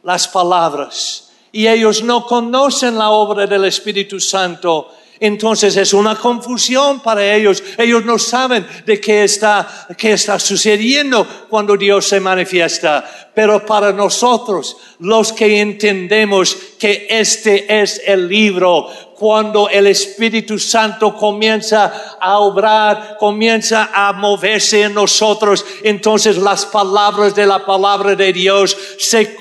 las 0.03 0.27
palabras 0.27 1.31
y 1.53 1.65
ellos 1.65 2.03
no 2.03 2.25
conocen 2.25 2.97
la 2.97 3.11
obra 3.11 3.47
del 3.47 3.63
Espíritu 3.63 4.19
Santo. 4.19 4.91
Entonces 5.21 5.77
es 5.77 5.93
una 5.93 6.15
confusión 6.15 6.99
para 6.99 7.33
ellos. 7.33 7.63
Ellos 7.77 8.03
no 8.03 8.19
saben 8.19 8.67
de 8.85 8.99
qué 8.99 9.23
está, 9.23 9.87
qué 9.97 10.11
está 10.11 10.37
sucediendo 10.39 11.25
cuando 11.49 11.77
Dios 11.77 12.05
se 12.05 12.19
manifiesta. 12.19 13.31
Pero 13.33 13.65
para 13.65 13.93
nosotros, 13.93 14.75
los 14.99 15.31
que 15.31 15.61
entendemos 15.61 16.53
que 16.77 17.07
este 17.09 17.81
es 17.81 18.01
el 18.05 18.27
libro, 18.27 18.89
cuando 19.19 19.67
el 19.67 19.87
Espíritu 19.87 20.57
Santo 20.57 21.13
comienza 21.13 22.15
a 22.21 22.39
obrar, 22.39 23.17
comienza 23.19 23.89
a 23.93 24.13
moverse 24.13 24.83
en 24.83 24.93
nosotros, 24.93 25.65
entonces 25.83 26.37
las 26.37 26.65
palabras 26.65 27.35
de 27.35 27.45
la 27.45 27.65
palabra 27.65 28.15
de 28.15 28.31
Dios 28.31 28.77
se, 28.97 29.35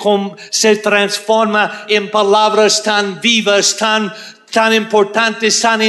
se 0.51 0.77
transforman 0.77 1.71
en 1.89 2.11
palabras 2.11 2.83
tan 2.83 3.21
vivas, 3.21 3.77
tan, 3.77 4.13
tan 4.51 4.75
importantes, 4.75 5.61
tan 5.61 5.81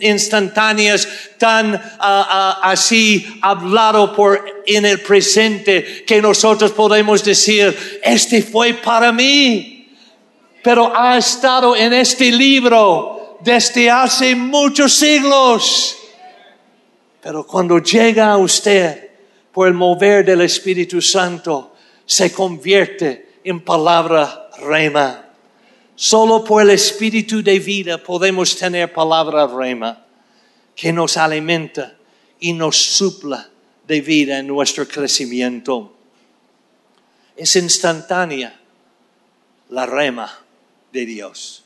instantáneas, 0.00 1.08
tan 1.38 1.76
ah, 1.76 1.80
ah, 2.00 2.60
así 2.64 3.24
hablado 3.42 4.12
por 4.12 4.44
en 4.66 4.86
el 4.86 5.00
presente 5.02 6.04
que 6.04 6.20
nosotros 6.20 6.72
podemos 6.72 7.22
decir, 7.22 8.00
este 8.02 8.42
fue 8.42 8.74
para 8.74 9.12
mí, 9.12 9.88
pero 10.64 10.92
ha 10.96 11.16
estado 11.16 11.76
en 11.76 11.92
este 11.92 12.32
libro 12.32 13.19
desde 13.42 13.90
hace 13.90 14.34
muchos 14.34 14.94
siglos. 14.94 15.96
Pero 17.22 17.46
cuando 17.46 17.78
llega 17.78 18.32
a 18.32 18.38
usted 18.38 19.10
por 19.52 19.68
el 19.68 19.74
mover 19.74 20.24
del 20.24 20.40
Espíritu 20.42 21.02
Santo, 21.02 21.74
se 22.06 22.32
convierte 22.32 23.38
en 23.44 23.60
palabra 23.60 24.50
rema. 24.58 25.26
Solo 25.94 26.44
por 26.44 26.62
el 26.62 26.70
Espíritu 26.70 27.42
de 27.42 27.58
vida 27.58 27.98
podemos 27.98 28.56
tener 28.56 28.92
palabra 28.92 29.46
rema 29.46 30.06
que 30.74 30.92
nos 30.92 31.16
alimenta 31.16 31.96
y 32.38 32.54
nos 32.54 32.76
supla 32.76 33.50
de 33.86 34.00
vida 34.00 34.38
en 34.38 34.46
nuestro 34.46 34.88
crecimiento. 34.88 35.94
Es 37.36 37.54
instantánea 37.56 38.58
la 39.68 39.84
rema 39.84 40.38
de 40.92 41.06
Dios. 41.06 41.64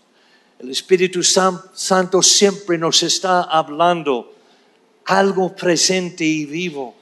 El 0.65 0.71
Espíritu 0.71 1.23
Santo 1.23 2.23
siempre 2.23 2.79
nos 2.79 3.03
está 3.03 3.43
hablando 3.43 4.35
algo 5.05 5.55
presente 5.55 6.25
y 6.25 6.47
vivo 6.47 6.95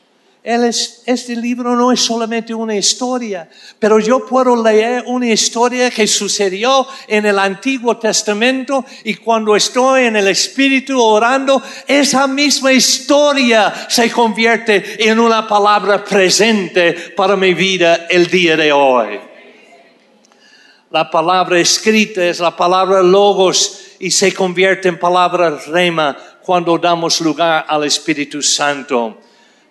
este 0.45 1.37
libro 1.37 1.77
no 1.77 1.93
es 1.93 2.01
solamente 2.01 2.53
una 2.53 2.75
historia, 2.75 3.49
pero 3.79 4.01
yo 4.01 4.27
puedo 4.27 4.61
leer 4.61 5.05
una 5.07 5.29
historia 5.29 5.89
que 5.89 6.09
sucedió 6.09 6.85
en 7.07 7.27
el 7.27 7.39
Antiguo 7.39 7.97
Testamento 7.97 8.85
y 9.05 9.15
cuando 9.15 9.55
estoy 9.55 10.07
en 10.07 10.17
el 10.17 10.27
Espíritu 10.27 11.01
orando, 11.01 11.63
esa 11.87 12.27
misma 12.27 12.73
historia 12.73 13.73
se 13.89 14.11
convierte 14.11 15.09
en 15.09 15.21
una 15.21 15.47
palabra 15.47 16.05
presente 16.05 16.93
para 17.17 17.37
mi 17.37 17.55
vida 17.55 18.07
el 18.11 18.27
día 18.27 18.57
de 18.57 18.73
hoy. 18.73 19.32
La 20.93 21.11
palabra 21.11 21.59
escrita 21.59 22.23
es 22.23 22.39
la 22.39 22.55
palabra 22.55 23.03
logos 23.03 23.81
y 23.99 24.11
se 24.11 24.35
convierte 24.35 24.89
en 24.89 24.99
palabra 24.99 25.59
rema 25.69 26.15
cuando 26.43 26.77
damos 26.77 27.19
lugar 27.23 27.65
al 27.67 27.85
Espíritu 27.85 28.43
Santo. 28.43 29.19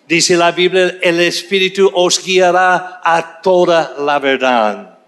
Dice 0.08 0.36
la 0.36 0.50
Biblia, 0.50 0.98
el 1.00 1.20
Espíritu 1.20 1.88
os 1.94 2.20
guiará 2.24 3.00
a 3.04 3.40
toda 3.40 3.94
la 4.00 4.18
verdad. 4.18 4.98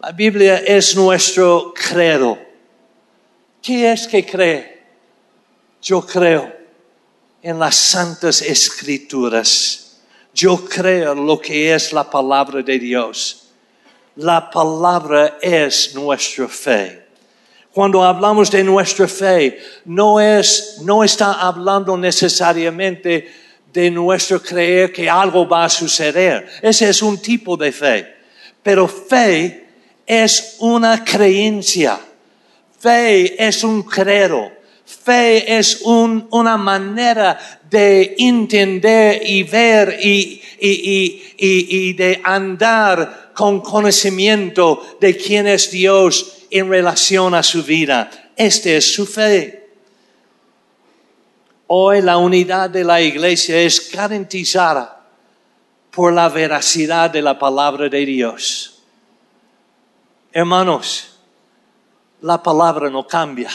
La 0.00 0.12
Biblia 0.12 0.62
es 0.66 0.96
nuestro 0.96 1.74
credo. 1.74 2.38
¿Qué 3.60 3.92
es 3.92 4.08
que 4.08 4.24
cree? 4.24 4.82
Yo 5.82 6.00
creo 6.06 6.50
en 7.42 7.58
las 7.58 7.76
santas 7.76 8.40
escrituras. 8.40 10.00
Yo 10.32 10.64
creo 10.64 11.14
lo 11.14 11.38
que 11.38 11.74
es 11.74 11.92
la 11.92 12.08
palabra 12.08 12.62
de 12.62 12.78
Dios. 12.78 13.47
La 14.18 14.50
palabra 14.50 15.38
es 15.40 15.94
nuestra 15.94 16.48
fe. 16.48 17.06
Cuando 17.72 18.02
hablamos 18.02 18.50
de 18.50 18.64
nuestra 18.64 19.06
fe, 19.06 19.60
no 19.84 20.20
es, 20.20 20.78
no 20.82 21.04
está 21.04 21.34
hablando 21.34 21.96
necesariamente 21.96 23.32
de 23.72 23.90
nuestro 23.92 24.42
creer 24.42 24.92
que 24.92 25.08
algo 25.08 25.48
va 25.48 25.66
a 25.66 25.68
suceder. 25.68 26.48
Ese 26.60 26.88
es 26.88 27.00
un 27.00 27.18
tipo 27.18 27.56
de 27.56 27.70
fe. 27.70 28.12
Pero 28.60 28.88
fe 28.88 29.68
es 30.04 30.56
una 30.58 31.04
creencia. 31.04 32.00
Fe 32.76 33.40
es 33.40 33.62
un 33.62 33.84
credo. 33.84 34.50
Fe 34.88 35.58
es 35.58 35.82
una 35.82 36.56
manera 36.56 37.38
de 37.68 38.14
entender 38.16 39.20
y 39.22 39.42
ver 39.42 39.98
y, 40.02 40.40
y 41.36 41.92
de 41.92 42.22
andar 42.24 43.32
con 43.34 43.60
conocimiento 43.60 44.96
de 44.98 45.14
quién 45.14 45.46
es 45.46 45.70
Dios 45.70 46.38
en 46.50 46.70
relación 46.70 47.34
a 47.34 47.42
su 47.42 47.62
vida. 47.62 48.10
Este 48.34 48.78
es 48.78 48.94
su 48.94 49.04
fe. 49.04 49.68
Hoy 51.66 52.00
la 52.00 52.16
unidad 52.16 52.70
de 52.70 52.82
la 52.82 53.02
iglesia 53.02 53.60
es 53.60 53.92
garantizada 53.92 55.04
por 55.90 56.14
la 56.14 56.30
veracidad 56.30 57.10
de 57.10 57.20
la 57.20 57.38
palabra 57.38 57.90
de 57.90 58.06
Dios. 58.06 58.82
Hermanos, 60.32 61.18
la 62.22 62.42
palabra 62.42 62.88
no 62.88 63.06
cambia 63.06 63.50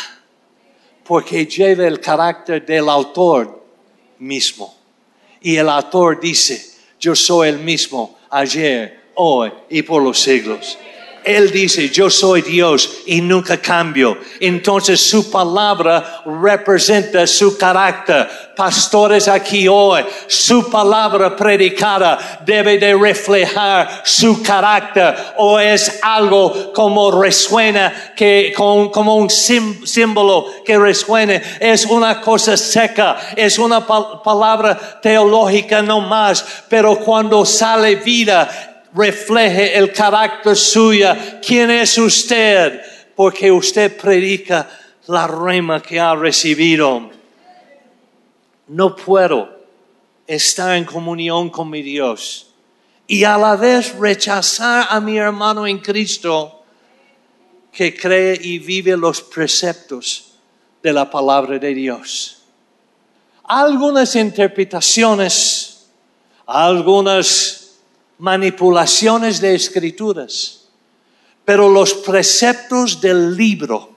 porque 1.05 1.45
lleva 1.45 1.87
el 1.87 1.99
carácter 1.99 2.65
del 2.65 2.89
autor 2.89 3.63
mismo. 4.19 4.75
Y 5.41 5.57
el 5.57 5.69
autor 5.69 6.19
dice, 6.19 6.77
yo 6.99 7.15
soy 7.15 7.49
el 7.49 7.59
mismo 7.59 8.17
ayer, 8.29 9.01
hoy 9.15 9.51
y 9.69 9.81
por 9.81 10.01
los 10.01 10.19
siglos. 10.19 10.77
Él 11.23 11.51
dice, 11.51 11.89
yo 11.89 12.09
soy 12.09 12.41
Dios 12.41 13.01
y 13.05 13.21
nunca 13.21 13.57
cambio. 13.57 14.17
Entonces 14.39 14.99
su 14.99 15.31
palabra 15.31 16.21
representa 16.25 17.25
su 17.27 17.57
carácter. 17.57 18.29
Pastores 18.55 19.27
aquí 19.27 19.67
hoy, 19.67 20.03
su 20.27 20.69
palabra 20.69 21.35
predicada 21.35 22.41
debe 22.45 22.77
de 22.77 22.93
reflejar 22.93 24.03
su 24.03 24.43
carácter 24.43 25.15
o 25.37 25.59
es 25.59 25.99
algo 26.03 26.71
como 26.71 27.09
resuena, 27.09 28.13
que, 28.15 28.53
como 28.55 29.15
un 29.15 29.29
símbolo 29.29 30.45
que 30.63 30.77
resuene. 30.77 31.41
Es 31.59 31.85
una 31.85 32.21
cosa 32.21 32.55
seca, 32.57 33.17
es 33.35 33.57
una 33.57 33.85
palabra 33.87 34.99
teológica 35.01 35.81
no 35.81 36.01
más, 36.01 36.45
pero 36.69 36.99
cuando 36.99 37.45
sale 37.45 37.95
vida, 37.95 38.72
refleje 38.95 39.77
el 39.77 39.91
carácter 39.91 40.55
suya. 40.55 41.39
¿Quién 41.45 41.71
es 41.71 41.97
usted? 41.97 42.81
Porque 43.15 43.51
usted 43.51 43.95
predica 43.97 44.69
la 45.07 45.27
rema 45.27 45.81
que 45.81 45.99
ha 45.99 46.15
recibido. 46.15 47.11
No 48.67 48.95
puedo 48.95 49.49
estar 50.25 50.75
en 50.75 50.85
comunión 50.85 51.49
con 51.49 51.69
mi 51.69 51.81
Dios 51.81 52.53
y 53.07 53.23
a 53.25 53.37
la 53.37 53.55
vez 53.55 53.95
rechazar 53.95 54.87
a 54.89 54.99
mi 54.99 55.17
hermano 55.17 55.67
en 55.67 55.79
Cristo 55.79 56.63
que 57.71 57.95
cree 57.95 58.39
y 58.41 58.59
vive 58.59 58.95
los 58.95 59.21
preceptos 59.21 60.35
de 60.81 60.93
la 60.93 61.09
palabra 61.09 61.59
de 61.59 61.73
Dios. 61.73 62.43
Algunas 63.43 64.15
interpretaciones, 64.15 65.87
algunas 66.45 67.62
manipulaciones 68.17 69.41
de 69.41 69.55
escrituras, 69.55 70.67
pero 71.45 71.69
los 71.69 71.93
preceptos 71.93 73.01
del 73.01 73.35
libro, 73.35 73.89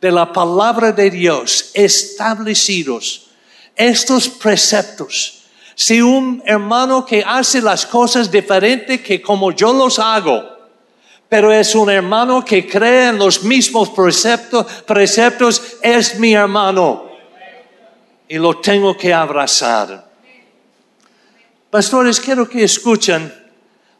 de 0.00 0.10
la 0.10 0.32
palabra 0.32 0.92
de 0.92 1.10
Dios 1.10 1.70
establecidos, 1.74 3.28
estos 3.76 4.28
preceptos, 4.28 5.44
si 5.74 6.02
un 6.02 6.42
hermano 6.44 7.06
que 7.06 7.24
hace 7.26 7.62
las 7.62 7.86
cosas 7.86 8.30
diferente 8.30 9.02
que 9.02 9.22
como 9.22 9.52
yo 9.52 9.72
los 9.72 9.98
hago, 9.98 10.52
pero 11.28 11.50
es 11.50 11.74
un 11.74 11.88
hermano 11.88 12.44
que 12.44 12.68
cree 12.68 13.08
en 13.08 13.18
los 13.18 13.42
mismos 13.42 13.88
preceptos, 13.90 14.66
preceptos 14.86 15.62
es 15.80 16.18
mi 16.18 16.34
hermano 16.34 17.10
y 18.28 18.36
lo 18.36 18.58
tengo 18.60 18.94
que 18.96 19.14
abrazar. 19.14 20.10
Pastores, 21.70 22.20
quiero 22.20 22.46
que 22.46 22.64
escuchen 22.64 23.41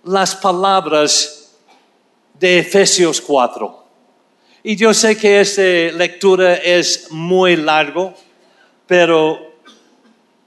las 0.04 0.34
palabras 0.34 1.54
de 2.38 2.58
Efesios 2.58 3.20
4. 3.20 3.84
Y 4.64 4.76
yo 4.76 4.94
sé 4.94 5.16
que 5.16 5.40
esta 5.40 5.96
lectura 5.96 6.54
es 6.54 7.10
muy 7.10 7.56
largo, 7.56 8.14
pero 8.86 9.56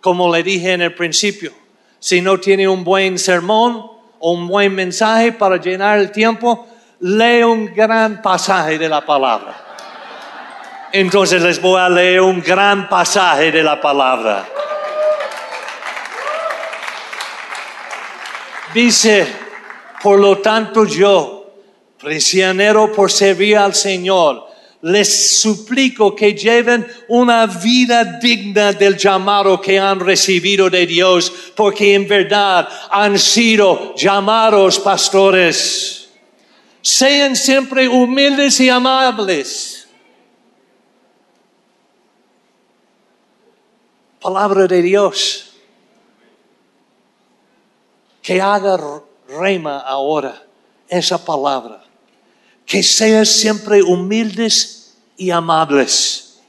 como 0.02 0.34
le 0.34 0.44
dije 0.44 0.74
en 0.74 0.82
el 0.82 0.94
principio, 0.94 1.52
si 2.00 2.22
no 2.22 2.39
tiene 2.39 2.68
un 2.68 2.84
buen 2.84 3.18
sermón 3.18 3.91
o 4.20 4.32
un 4.32 4.48
buen 4.48 4.74
mensaje 4.74 5.32
para 5.32 5.58
llenar 5.58 6.00
el 6.00 6.12
tiempo, 6.12 6.68
lee 7.00 7.44
un 7.44 7.74
gran 7.74 8.22
pasaje 8.22 8.78
de 8.78 8.89
la 8.89 9.06
palabra. 9.06 9.62
Entonces 10.91 11.41
les 11.41 11.62
voy 11.62 11.80
a 11.80 11.89
leer 11.89 12.22
un 12.22 12.41
gran 12.41 12.88
pasaje 12.88 13.52
de 13.52 13.63
la 13.63 13.82
palabra. 13.82 14.46
Dice, 18.74 19.44
por 20.01 20.19
lo 20.19 20.38
tanto 20.39 20.86
yo, 20.86 21.53
prisionero 21.99 22.91
por 22.91 23.12
servir 23.12 23.58
al 23.58 23.73
Señor, 23.73 24.45
les 24.86 25.39
suplico 25.39 26.15
que 26.15 26.36
lleven 26.36 26.86
una 27.08 27.47
vida 27.47 28.19
digna 28.21 28.71
del 28.71 28.95
llamado 28.97 29.60
que 29.60 29.79
han 29.79 29.99
recibido 29.99 30.69
de 30.69 30.86
Dios, 30.86 31.34
porque 31.55 31.95
en 31.95 32.08
verdad 32.08 32.69
han 32.91 33.17
sido 33.17 33.95
llamados 33.95 34.77
pastores. 34.79 36.10
Sean 36.84 37.36
siempre 37.36 37.88
humildes 37.88 38.60
y 38.60 38.69
amables. 38.69 39.88
Palabra 44.21 44.67
de 44.67 44.81
Dios. 44.84 45.55
Que 48.21 48.39
haga 48.39 48.77
rema 49.39 49.80
ahora 49.80 50.43
esa 50.88 51.24
palabra. 51.24 51.84
Que 52.65 52.82
sean 52.82 53.26
siempre 53.26 53.84
humildes 53.84 54.98
y 55.17 55.30
amables. 55.30 56.39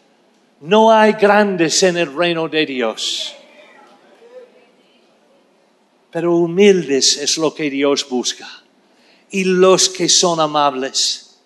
No 0.61 0.91
hay 0.91 1.13
grandes 1.13 1.83
en 1.83 1.97
el 1.97 2.15
reino 2.15 2.49
de 2.49 2.65
Dios. 2.65 3.37
pero 6.17 6.35
humildes 6.35 7.19
es 7.19 7.37
lo 7.37 7.55
que 7.55 7.69
Dios 7.69 8.09
busca. 8.09 8.49
Y 9.29 9.45
los 9.45 9.91
que 9.91 10.09
son 10.09 10.41
amables. 10.41 11.37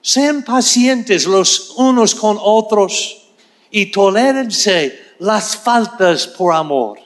Sean 0.00 0.42
pacientes 0.42 1.26
los 1.26 1.74
unos 1.76 2.14
con 2.14 2.38
otros 2.40 3.28
y 3.70 3.90
tolérense 3.90 4.98
las 5.18 5.54
faltas 5.54 6.26
por 6.26 6.54
amor. 6.54 6.98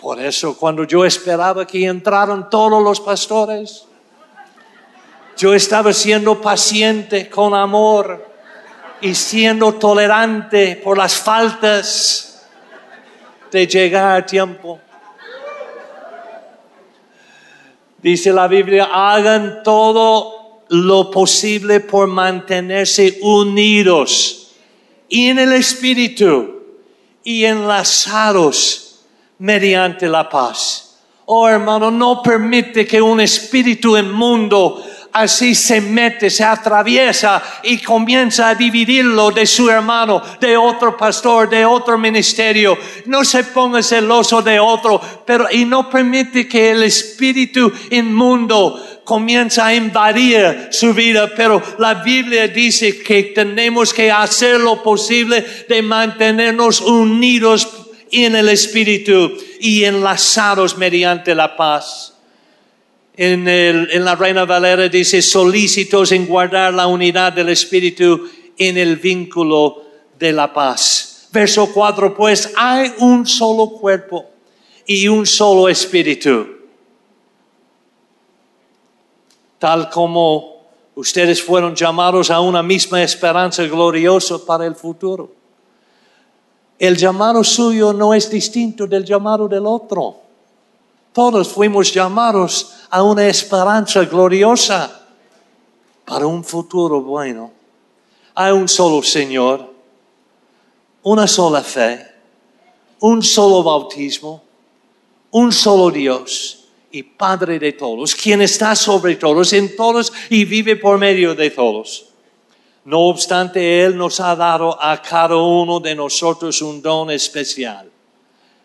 Por 0.00 0.18
eso 0.18 0.56
cuando 0.56 0.84
yo 0.84 1.04
esperaba 1.04 1.66
que 1.66 1.84
entraran 1.84 2.48
todos 2.48 2.82
los 2.82 3.00
pastores, 3.00 3.84
yo 5.36 5.54
estaba 5.54 5.92
siendo 5.92 6.40
paciente 6.40 7.28
con 7.28 7.54
amor 7.54 8.26
y 9.02 9.14
siendo 9.14 9.74
tolerante 9.74 10.76
por 10.82 10.96
las 10.96 11.14
faltas 11.14 12.46
de 13.50 13.66
llegar 13.66 14.16
a 14.16 14.24
tiempo. 14.24 14.80
Dice 17.98 18.32
la 18.32 18.48
Biblia, 18.48 18.88
hagan 18.90 19.62
todo 19.62 20.62
lo 20.68 21.10
posible 21.10 21.80
por 21.80 22.06
mantenerse 22.06 23.18
unidos 23.20 24.52
en 25.10 25.38
el 25.38 25.52
Espíritu 25.52 26.62
y 27.22 27.44
enlazados 27.44 28.89
mediante 29.40 30.08
la 30.08 30.28
paz. 30.28 30.86
Oh 31.26 31.48
hermano, 31.48 31.90
no 31.90 32.22
permite 32.22 32.86
que 32.86 33.00
un 33.00 33.20
espíritu 33.20 33.96
inmundo 33.96 34.82
así 35.12 35.54
se 35.54 35.80
mete, 35.80 36.28
se 36.30 36.44
atraviesa 36.44 37.42
y 37.62 37.78
comienza 37.78 38.48
a 38.48 38.54
dividirlo 38.54 39.30
de 39.30 39.46
su 39.46 39.70
hermano, 39.70 40.22
de 40.40 40.56
otro 40.56 40.96
pastor, 40.96 41.48
de 41.48 41.64
otro 41.64 41.98
ministerio. 41.98 42.76
No 43.06 43.24
se 43.24 43.44
ponga 43.44 43.82
celoso 43.82 44.42
de 44.42 44.58
otro, 44.58 45.00
pero 45.24 45.46
y 45.50 45.64
no 45.64 45.88
permite 45.88 46.48
que 46.48 46.72
el 46.72 46.82
espíritu 46.82 47.72
inmundo 47.90 49.00
comienza 49.04 49.66
a 49.66 49.74
invadir 49.74 50.68
su 50.70 50.94
vida, 50.94 51.30
pero 51.34 51.62
la 51.78 51.94
Biblia 51.94 52.46
dice 52.48 53.02
que 53.02 53.24
tenemos 53.34 53.92
que 53.92 54.10
hacer 54.10 54.60
lo 54.60 54.82
posible 54.82 55.44
de 55.68 55.82
mantenernos 55.82 56.80
unidos 56.80 57.79
en 58.10 58.36
el 58.36 58.48
Espíritu 58.48 59.32
y 59.60 59.84
enlazados 59.84 60.76
mediante 60.76 61.34
la 61.34 61.56
paz. 61.56 62.14
En, 63.16 63.46
en 63.46 64.04
la 64.04 64.14
Reina 64.14 64.44
Valera 64.44 64.88
dice, 64.88 65.20
solícitos 65.20 66.12
en 66.12 66.26
guardar 66.26 66.72
la 66.72 66.86
unidad 66.86 67.32
del 67.32 67.50
Espíritu 67.50 68.28
en 68.56 68.76
el 68.76 68.96
vínculo 68.96 69.84
de 70.18 70.32
la 70.32 70.52
paz. 70.52 71.28
Verso 71.32 71.72
4, 71.72 72.14
pues 72.14 72.52
hay 72.56 72.92
un 72.98 73.26
solo 73.26 73.70
cuerpo 73.70 74.26
y 74.86 75.08
un 75.08 75.26
solo 75.26 75.68
Espíritu. 75.68 76.46
Tal 79.58 79.90
como 79.90 80.66
ustedes 80.94 81.42
fueron 81.42 81.74
llamados 81.74 82.30
a 82.30 82.40
una 82.40 82.62
misma 82.62 83.02
esperanza 83.02 83.62
gloriosa 83.64 84.44
para 84.44 84.66
el 84.66 84.74
futuro. 84.74 85.39
El 86.80 86.96
llamado 86.96 87.44
suyo 87.44 87.92
no 87.92 88.14
es 88.14 88.30
distinto 88.30 88.86
del 88.86 89.04
llamado 89.04 89.46
del 89.46 89.66
otro. 89.66 90.16
Todos 91.12 91.48
fuimos 91.48 91.92
llamados 91.92 92.72
a 92.88 93.02
una 93.02 93.26
esperanza 93.26 94.02
gloriosa 94.06 95.06
para 96.06 96.26
un 96.26 96.42
futuro 96.42 97.02
bueno. 97.02 97.52
Hay 98.34 98.52
un 98.52 98.66
solo 98.66 99.02
Señor, 99.02 99.70
una 101.02 101.26
sola 101.26 101.60
fe, 101.60 102.06
un 103.00 103.22
solo 103.22 103.62
bautismo, 103.62 104.42
un 105.32 105.52
solo 105.52 105.90
Dios 105.90 106.64
y 106.90 107.02
Padre 107.02 107.58
de 107.58 107.72
todos, 107.72 108.14
quien 108.14 108.40
está 108.40 108.74
sobre 108.74 109.16
todos, 109.16 109.52
en 109.52 109.76
todos 109.76 110.10
y 110.30 110.46
vive 110.46 110.76
por 110.76 110.96
medio 110.96 111.34
de 111.34 111.50
todos. 111.50 112.09
No 112.84 113.00
obstante, 113.08 113.84
Él 113.84 113.96
nos 113.96 114.20
ha 114.20 114.34
dado 114.34 114.82
a 114.82 115.00
cada 115.02 115.36
uno 115.36 115.80
de 115.80 115.94
nosotros 115.94 116.62
un 116.62 116.80
don 116.80 117.10
especial 117.10 117.90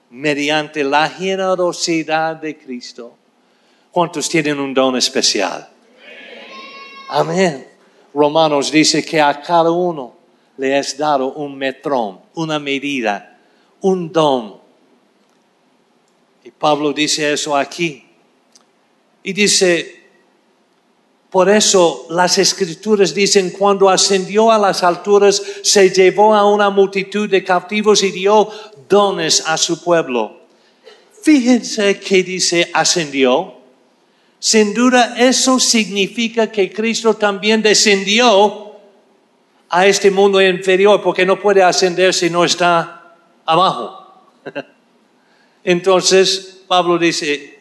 mediante 0.09 0.83
la 0.83 1.09
generosidad 1.09 2.37
de 2.37 2.57
Cristo. 2.57 3.17
¿Cuántos 3.91 4.29
tienen 4.29 4.59
un 4.59 4.73
don 4.73 4.95
especial? 4.95 5.67
Amén. 7.09 7.67
Romanos 8.13 8.71
dice 8.71 9.03
que 9.03 9.19
a 9.19 9.41
cada 9.41 9.71
uno 9.71 10.15
le 10.57 10.79
es 10.79 10.97
dado 10.97 11.33
un 11.33 11.57
metrón, 11.57 12.21
una 12.35 12.59
medida, 12.59 13.37
un 13.81 14.11
don. 14.11 14.57
Y 16.43 16.51
Pablo 16.51 16.93
dice 16.93 17.33
eso 17.33 17.55
aquí. 17.55 18.05
Y 19.23 19.33
dice, 19.33 20.04
por 21.35 21.49
eso 21.49 22.07
las 22.11 22.37
escrituras 22.37 23.13
dicen, 23.13 23.49
cuando 23.49 23.89
ascendió 23.89 24.53
a 24.53 24.57
las 24.57 24.83
alturas, 24.83 25.43
se 25.63 25.89
llevó 25.89 26.33
a 26.33 26.49
una 26.49 26.69
multitud 26.69 27.29
de 27.29 27.43
cautivos 27.43 28.03
y 28.03 28.11
dio 28.11 28.49
dones 28.87 29.43
a 29.45 29.57
su 29.57 29.83
pueblo. 29.83 30.43
Fíjense 31.21 31.99
que 31.99 32.23
dice 32.23 32.71
ascendió. 32.73 33.53
Sin 34.39 34.73
duda 34.73 35.15
eso 35.17 35.59
significa 35.59 36.49
que 36.49 36.71
Cristo 36.71 37.15
también 37.15 37.61
descendió 37.61 38.71
a 39.67 39.85
este 39.87 40.09
mundo 40.11 40.41
inferior, 40.41 41.01
porque 41.01 41.25
no 41.25 41.37
puede 41.37 41.61
ascender 41.61 42.13
si 42.13 42.29
no 42.29 42.45
está 42.45 43.13
abajo. 43.45 44.23
Entonces, 45.65 46.61
Pablo 46.65 46.97
dice, 46.97 47.59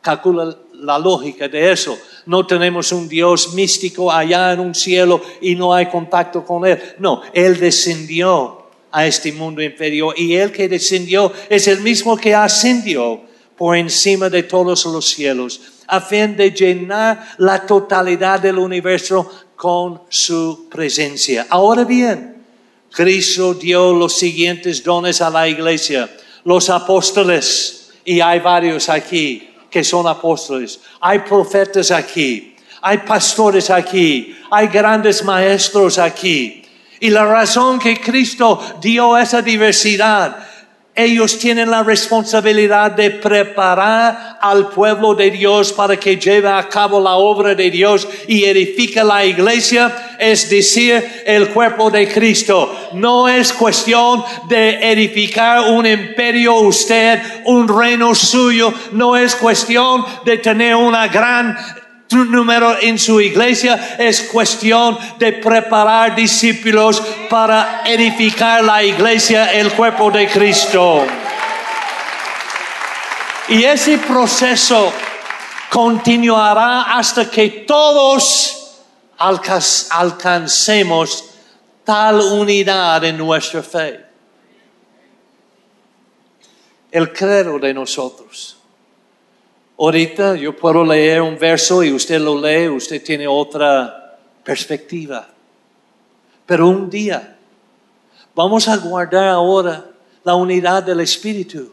calcula 0.00 0.56
la 0.72 0.98
lógica 0.98 1.48
de 1.48 1.70
eso. 1.70 1.98
No 2.28 2.46
tenemos 2.46 2.92
un 2.92 3.08
Dios 3.08 3.54
místico 3.54 4.12
allá 4.12 4.52
en 4.52 4.60
un 4.60 4.74
cielo 4.74 5.22
y 5.40 5.54
no 5.54 5.72
hay 5.72 5.86
contacto 5.86 6.44
con 6.44 6.66
Él. 6.66 6.78
No, 6.98 7.22
Él 7.32 7.58
descendió 7.58 8.66
a 8.92 9.06
este 9.06 9.32
mundo 9.32 9.62
inferior 9.62 10.12
y 10.14 10.34
el 10.34 10.52
que 10.52 10.68
descendió 10.68 11.32
es 11.48 11.66
el 11.68 11.80
mismo 11.80 12.18
que 12.18 12.34
ascendió 12.34 13.22
por 13.56 13.78
encima 13.78 14.28
de 14.28 14.42
todos 14.42 14.84
los 14.84 15.08
cielos 15.08 15.58
a 15.86 16.02
fin 16.02 16.36
de 16.36 16.50
llenar 16.50 17.30
la 17.38 17.64
totalidad 17.64 18.40
del 18.40 18.58
universo 18.58 19.30
con 19.56 20.02
su 20.10 20.68
presencia. 20.68 21.46
Ahora 21.48 21.84
bien, 21.84 22.44
Cristo 22.92 23.54
dio 23.54 23.94
los 23.94 24.18
siguientes 24.18 24.84
dones 24.84 25.22
a 25.22 25.30
la 25.30 25.48
iglesia. 25.48 26.14
Los 26.44 26.68
apóstoles, 26.68 27.90
y 28.04 28.20
hay 28.20 28.40
varios 28.40 28.90
aquí 28.90 29.48
que 29.70 29.84
son 29.84 30.06
apóstoles, 30.06 30.80
hay 31.00 31.20
profetas 31.20 31.90
aquí, 31.90 32.54
hay 32.80 32.98
pastores 32.98 33.70
aquí, 33.70 34.36
hay 34.50 34.68
grandes 34.68 35.24
maestros 35.24 35.98
aquí, 35.98 36.62
y 37.00 37.10
la 37.10 37.24
razón 37.24 37.78
que 37.78 38.00
Cristo 38.00 38.60
dio 38.80 39.16
esa 39.16 39.42
diversidad, 39.42 40.36
ellos 40.98 41.38
tienen 41.38 41.70
la 41.70 41.84
responsabilidad 41.84 42.90
de 42.90 43.12
preparar 43.12 44.36
al 44.40 44.68
pueblo 44.68 45.14
de 45.14 45.30
Dios 45.30 45.72
para 45.72 45.96
que 45.96 46.16
lleve 46.16 46.48
a 46.48 46.68
cabo 46.68 47.00
la 47.00 47.14
obra 47.14 47.54
de 47.54 47.70
Dios 47.70 48.08
y 48.26 48.44
edifique 48.44 49.04
la 49.04 49.24
iglesia, 49.24 50.16
es 50.18 50.50
decir, 50.50 51.22
el 51.24 51.50
cuerpo 51.50 51.88
de 51.88 52.08
Cristo. 52.08 52.90
No 52.94 53.28
es 53.28 53.52
cuestión 53.52 54.24
de 54.48 54.90
edificar 54.92 55.70
un 55.70 55.86
imperio 55.86 56.56
usted, 56.56 57.22
un 57.44 57.68
reino 57.68 58.12
suyo, 58.14 58.74
no 58.90 59.16
es 59.16 59.36
cuestión 59.36 60.04
de 60.24 60.38
tener 60.38 60.74
una 60.74 61.06
gran 61.06 61.56
número 62.16 62.76
en 62.80 62.98
su 62.98 63.20
iglesia 63.20 63.96
es 63.98 64.22
cuestión 64.22 64.98
de 65.18 65.32
preparar 65.34 66.14
discípulos 66.14 67.02
para 67.28 67.82
edificar 67.84 68.64
la 68.64 68.82
iglesia, 68.82 69.52
el 69.52 69.72
cuerpo 69.72 70.10
de 70.10 70.28
Cristo. 70.28 71.04
Y 73.48 73.62
ese 73.64 73.98
proceso 73.98 74.92
continuará 75.70 76.82
hasta 76.96 77.30
que 77.30 77.64
todos 77.66 78.78
alcancemos 79.90 81.24
tal 81.84 82.20
unidad 82.20 83.04
en 83.04 83.18
nuestra 83.18 83.62
fe. 83.62 84.04
El 86.90 87.12
credo 87.12 87.58
de 87.58 87.74
nosotros 87.74 88.57
Ahorita 89.78 90.34
yo 90.34 90.56
puedo 90.56 90.84
leer 90.84 91.22
un 91.22 91.38
verso 91.38 91.84
y 91.84 91.92
usted 91.92 92.20
lo 92.20 92.40
lee, 92.40 92.68
usted 92.68 93.02
tiene 93.02 93.28
otra 93.28 94.18
perspectiva. 94.42 95.28
Pero 96.44 96.68
un 96.68 96.90
día 96.90 97.36
vamos 98.34 98.66
a 98.66 98.76
guardar 98.76 99.28
ahora 99.28 99.84
la 100.24 100.34
unidad 100.34 100.82
del 100.82 101.00
Espíritu. 101.00 101.72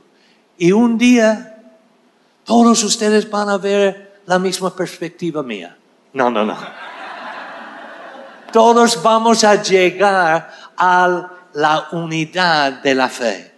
Y 0.58 0.72
un 0.72 1.00
día 1.00 1.64
todos 2.44 2.84
ustedes 2.84 3.28
van 3.30 3.50
a 3.50 3.58
ver 3.58 4.22
la 4.28 4.38
misma 4.38 4.76
perspectiva 4.76 5.42
mía. 5.42 5.76
No, 6.14 6.30
no, 6.30 6.46
no. 6.46 6.56
Todos 8.54 9.02
vamos 9.02 9.44
a 9.44 9.62
llegar 9.62 10.52
a 10.78 11.32
la 11.54 11.88
unidad 11.92 12.84
de 12.84 12.94
la 12.94 13.10
fe. 13.10 13.55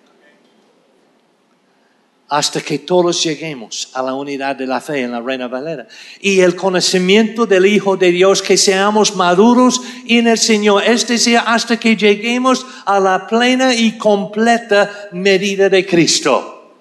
Hasta 2.30 2.60
que 2.60 2.80
todos 2.80 3.24
lleguemos 3.24 3.90
a 3.94 4.02
la 4.02 4.14
unidad 4.14 4.56
de 4.56 4.68
la 4.68 4.82
fe 4.82 5.02
en 5.02 5.12
la 5.12 5.22
Reina 5.22 5.48
Valera. 5.48 5.88
Y 6.20 6.42
el 6.42 6.56
conocimiento 6.56 7.46
del 7.46 7.66
Hijo 7.66 7.96
de 7.96 8.12
Dios, 8.12 8.42
que 8.42 8.58
seamos 8.58 9.16
maduros 9.16 9.82
en 10.08 10.28
el 10.28 10.38
Señor, 10.38 10.84
es 10.84 11.08
decir, 11.08 11.40
hasta 11.46 11.80
que 11.80 11.96
lleguemos 11.96 12.66
a 12.86 13.00
la 13.00 13.28
plena 13.28 13.74
y 13.74 13.98
completa 13.98 15.10
medida 15.14 15.70
de 15.70 15.86
Cristo. 15.86 16.74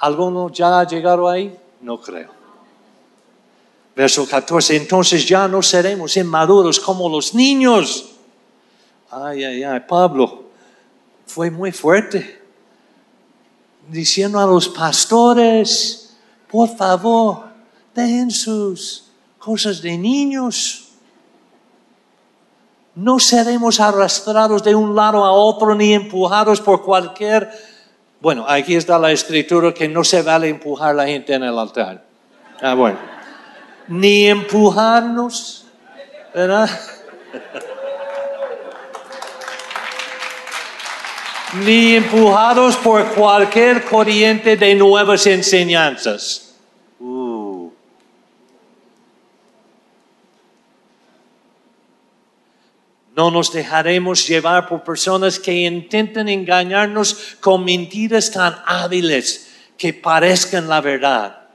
¿Alguno 0.00 0.50
ya 0.50 0.80
ha 0.80 0.86
llegado 0.86 1.28
ahí? 1.28 1.56
No 1.82 2.00
creo. 2.00 2.30
Verso 3.94 4.28
14, 4.28 4.76
entonces 4.76 5.26
ya 5.26 5.48
no 5.48 5.62
seremos 5.62 6.16
inmaduros 6.16 6.80
como 6.80 7.08
los 7.08 7.32
niños. 7.32 8.10
Ay, 9.10 9.44
ay, 9.44 9.62
ay, 9.62 9.80
Pablo 9.88 10.46
fue 11.26 11.50
muy 11.50 11.72
fuerte 11.72 12.35
diciendo 13.88 14.40
a 14.40 14.46
los 14.46 14.68
pastores, 14.68 16.16
por 16.50 16.68
favor, 16.76 17.44
dejen 17.94 18.30
sus 18.30 19.04
cosas 19.38 19.82
de 19.82 19.96
niños. 19.96 20.88
No 22.94 23.18
seremos 23.18 23.78
arrastrados 23.80 24.62
de 24.62 24.74
un 24.74 24.94
lado 24.96 25.24
a 25.24 25.32
otro 25.32 25.74
ni 25.74 25.92
empujados 25.92 26.60
por 26.60 26.82
cualquier... 26.82 27.50
Bueno, 28.20 28.46
aquí 28.48 28.74
está 28.74 28.98
la 28.98 29.12
escritura 29.12 29.74
que 29.74 29.88
no 29.88 30.02
se 30.02 30.22
vale 30.22 30.48
empujar 30.48 30.90
a 30.90 30.94
la 30.94 31.06
gente 31.06 31.34
en 31.34 31.42
el 31.42 31.58
altar. 31.58 32.04
Ah, 32.60 32.74
bueno. 32.74 32.98
Ni 33.88 34.26
empujarnos, 34.26 35.66
¿verdad? 36.34 36.70
Ni 41.54 41.94
empujados 41.94 42.76
por 42.76 43.14
cualquier 43.14 43.84
corriente 43.84 44.56
de 44.56 44.74
nuevas 44.74 45.26
enseñanzas. 45.26 46.54
Uh. 46.98 47.70
No 53.14 53.30
nos 53.30 53.52
dejaremos 53.52 54.26
llevar 54.26 54.68
por 54.68 54.82
personas 54.82 55.38
que 55.38 55.52
intenten 55.52 56.28
engañarnos 56.28 57.36
con 57.40 57.64
mentiras 57.64 58.30
tan 58.30 58.56
hábiles 58.66 59.54
que 59.78 59.94
parezcan 59.94 60.68
la 60.68 60.80
verdad. 60.80 61.45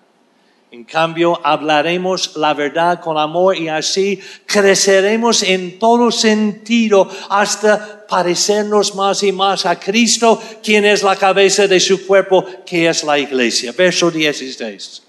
En 0.71 0.85
cambio, 0.85 1.37
hablaremos 1.43 2.37
la 2.37 2.53
verdad 2.53 3.01
con 3.01 3.17
amor 3.17 3.57
y 3.57 3.67
así 3.67 4.17
creceremos 4.45 5.43
en 5.43 5.77
todo 5.77 6.11
sentido 6.11 7.09
hasta 7.29 8.07
parecernos 8.07 8.95
más 8.95 9.21
y 9.21 9.33
más 9.33 9.65
a 9.65 9.77
Cristo, 9.77 10.41
quien 10.63 10.85
es 10.85 11.03
la 11.03 11.17
cabeza 11.17 11.67
de 11.67 11.77
su 11.77 12.07
cuerpo, 12.07 12.45
que 12.65 12.87
es 12.87 13.03
la 13.03 13.19
iglesia. 13.19 13.73
Verso 13.77 14.09
16. 14.09 15.03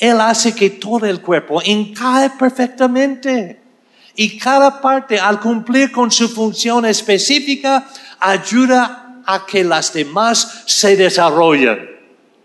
Él 0.00 0.20
hace 0.20 0.56
que 0.56 0.70
todo 0.70 1.06
el 1.06 1.20
cuerpo 1.20 1.62
encaje 1.64 2.30
perfectamente 2.36 3.60
y 4.16 4.36
cada 4.38 4.80
parte 4.80 5.20
al 5.20 5.38
cumplir 5.38 5.92
con 5.92 6.10
su 6.10 6.28
función 6.28 6.84
específica 6.84 7.86
ayuda 8.18 9.22
a 9.24 9.46
que 9.46 9.62
las 9.62 9.92
demás 9.92 10.64
se 10.66 10.96
desarrollen. 10.96 11.78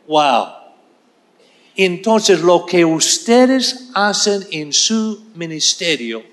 Wow. 0.08 0.65
Entonces 1.76 2.42
lo 2.42 2.66
que 2.66 2.86
ustedes 2.86 3.90
hacen 3.94 4.46
en 4.52 4.72
su 4.72 5.26
ministerio 5.36 6.24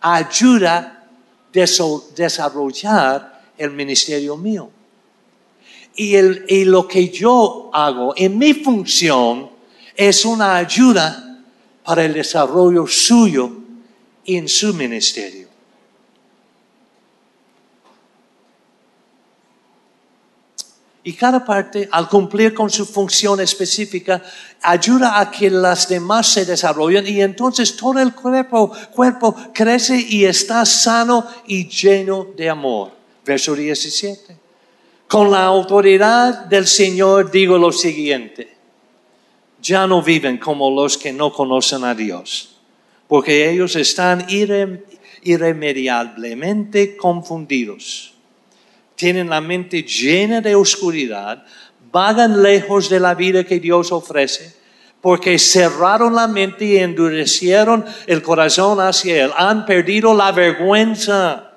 ayuda 0.00 0.78
a 0.78 1.04
desarrollar 2.14 3.42
el 3.56 3.70
ministerio 3.70 4.36
mío. 4.36 4.70
Y, 5.96 6.64
lo 6.64 6.86
que 6.86 7.08
yo 7.08 7.70
hago 7.72 8.14
en 8.16 8.38
mi 8.38 8.54
función 8.54 9.50
es 9.96 10.24
una 10.24 10.56
ayuda 10.56 11.42
para 11.84 12.04
el 12.04 12.12
desarrollo 12.12 12.86
suyo 12.86 13.50
en 14.24 14.48
su 14.48 14.74
ministerio. 14.74 15.47
Y 21.08 21.14
cada 21.14 21.40
parte, 21.42 21.88
al 21.90 22.06
cumplir 22.06 22.52
con 22.52 22.68
su 22.68 22.84
función 22.84 23.40
específica, 23.40 24.22
ayuda 24.60 25.18
a 25.18 25.30
que 25.30 25.48
las 25.48 25.88
demás 25.88 26.26
se 26.26 26.44
desarrollen 26.44 27.06
y 27.06 27.22
entonces 27.22 27.74
todo 27.78 27.98
el 27.98 28.12
cuerpo, 28.12 29.34
crece 29.54 30.04
y 30.06 30.26
está 30.26 30.66
sano 30.66 31.26
y 31.46 31.66
lleno 31.66 32.26
de 32.36 32.50
amor. 32.50 32.92
Verso 33.24 33.54
17. 33.54 34.36
Con 35.08 35.30
la 35.30 35.46
autoridad 35.46 36.44
del 36.44 36.66
Señor 36.66 37.30
digo 37.30 37.56
lo 37.56 37.72
siguiente. 37.72 38.54
Ya 39.62 39.86
no 39.86 40.02
viven 40.02 40.36
como 40.36 40.70
los 40.70 40.98
que 40.98 41.14
no 41.14 41.32
conocen 41.32 41.84
a 41.84 41.94
Dios, 41.94 42.58
porque 43.06 43.50
ellos 43.50 43.76
están 43.76 44.26
irremediablemente 45.22 46.98
confundidos 46.98 48.17
tienen 48.98 49.30
la 49.30 49.40
mente 49.40 49.84
llena 49.84 50.40
de 50.40 50.56
oscuridad, 50.56 51.46
vagan 51.92 52.42
lejos 52.42 52.90
de 52.90 52.98
la 52.98 53.14
vida 53.14 53.44
que 53.44 53.60
Dios 53.60 53.92
ofrece, 53.92 54.52
porque 55.00 55.38
cerraron 55.38 56.16
la 56.16 56.26
mente 56.26 56.64
y 56.64 56.76
endurecieron 56.78 57.84
el 58.08 58.22
corazón 58.22 58.80
hacia 58.80 59.24
Él, 59.24 59.30
han 59.36 59.64
perdido 59.64 60.12
la 60.14 60.32
vergüenza, 60.32 61.52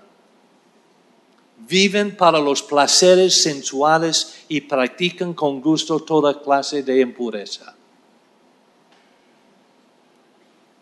viven 1.68 2.16
para 2.16 2.38
los 2.40 2.62
placeres 2.62 3.42
sensuales 3.42 4.46
y 4.48 4.62
practican 4.62 5.34
con 5.34 5.62
gusto 5.62 6.00
toda 6.00 6.40
clase 6.42 6.84
de 6.84 7.02
impureza. 7.02 7.76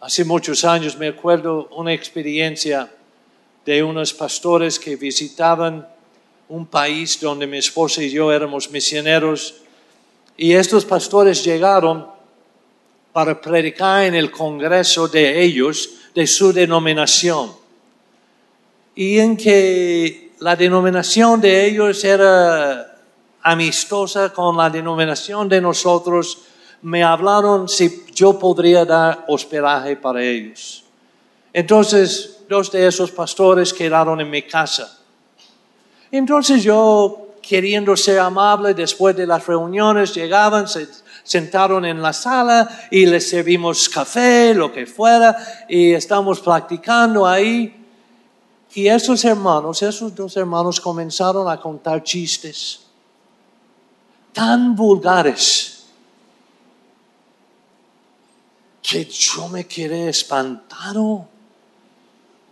Hace 0.01 0.25
muchos 0.25 0.65
años 0.65 0.97
me 0.97 1.07
acuerdo 1.07 1.69
una 1.71 1.93
experiencia 1.93 2.91
de 3.65 3.81
unos 3.81 4.13
pastores 4.13 4.77
que 4.77 4.97
visitaban 4.97 5.87
un 6.49 6.65
país 6.65 7.19
donde 7.21 7.47
mi 7.47 7.59
esposa 7.59 8.03
y 8.03 8.09
yo 8.09 8.31
éramos 8.31 8.69
misioneros 8.71 9.61
y 10.35 10.53
estos 10.53 10.83
pastores 10.83 11.43
llegaron 11.43 12.07
para 13.13 13.39
predicar 13.39 14.05
en 14.05 14.15
el 14.15 14.31
congreso 14.31 15.07
de 15.07 15.43
ellos, 15.43 15.89
de 16.15 16.25
su 16.25 16.51
denominación. 16.51 17.51
Y 18.95 19.19
en 19.19 19.37
que 19.37 20.31
la 20.39 20.55
denominación 20.55 21.39
de 21.39 21.67
ellos 21.67 22.03
era 22.03 22.97
amistosa 23.41 24.33
con 24.33 24.57
la 24.57 24.69
denominación 24.69 25.47
de 25.49 25.61
nosotros, 25.61 26.39
me 26.81 27.03
hablaron 27.03 27.67
si 27.67 28.05
yo 28.13 28.39
podría 28.39 28.85
dar 28.85 29.25
hospedaje 29.27 29.97
para 29.97 30.23
ellos. 30.23 30.83
Entonces, 31.53 32.39
dos 32.47 32.71
de 32.71 32.87
esos 32.87 33.11
pastores 33.11 33.73
quedaron 33.73 34.21
en 34.21 34.29
mi 34.29 34.43
casa. 34.43 34.98
Entonces 36.11 36.63
yo, 36.63 37.35
queriendo 37.41 37.95
ser 37.95 38.19
amable, 38.19 38.73
después 38.73 39.15
de 39.15 39.27
las 39.27 39.45
reuniones 39.45 40.13
llegaban, 40.13 40.67
se 40.67 40.87
sentaron 41.23 41.85
en 41.85 42.01
la 42.01 42.13
sala 42.13 42.87
y 42.89 43.05
les 43.05 43.29
servimos 43.29 43.87
café, 43.89 44.53
lo 44.53 44.71
que 44.71 44.85
fuera, 44.85 45.37
y 45.67 45.93
estamos 45.93 46.39
practicando 46.39 47.27
ahí. 47.27 47.75
Y 48.73 48.87
esos 48.87 49.23
hermanos, 49.25 49.81
esos 49.81 50.13
dos 50.15 50.35
hermanos 50.37 50.79
comenzaron 50.79 51.49
a 51.49 51.59
contar 51.59 52.03
chistes 52.03 52.81
tan 54.33 54.75
vulgares 54.75 55.85
que 58.81 59.05
yo 59.05 59.49
me 59.49 59.67
quedé 59.67 60.09
espantado. 60.09 61.27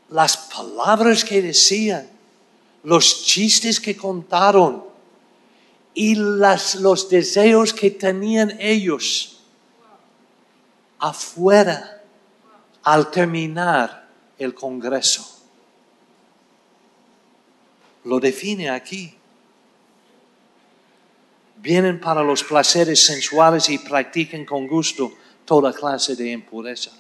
Las 0.10 0.38
palabras 0.38 1.24
que 1.24 1.42
decían 1.42 2.17
los 2.88 3.26
chistes 3.26 3.82
que 3.82 3.98
contaron 3.98 4.82
y 5.94 6.16
los 6.16 7.10
deseos 7.10 7.74
que 7.74 7.92
tenían 7.92 8.56
ellos 8.62 9.40
afuera 10.98 12.02
al 12.84 13.12
terminar 13.12 14.08
el 14.40 14.54
Congreso. 14.54 15.28
Lo 18.06 18.22
define 18.22 18.70
aquí. 18.70 19.14
Vienen 21.58 22.00
para 22.00 22.24
los 22.24 22.42
placeres 22.42 23.06
sensuales 23.06 23.70
y 23.70 23.80
practican 23.80 24.46
con 24.46 24.66
gusto 24.66 25.12
toda 25.44 25.74
clase 25.74 26.16
de 26.16 26.32
impureza. 26.32 26.92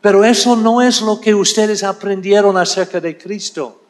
Pero 0.00 0.24
eso 0.24 0.56
no 0.56 0.80
es 0.80 1.02
lo 1.02 1.20
que 1.20 1.34
ustedes 1.34 1.82
aprendieron 1.82 2.56
acerca 2.56 2.98
de 2.98 3.18
Cristo 3.18 3.81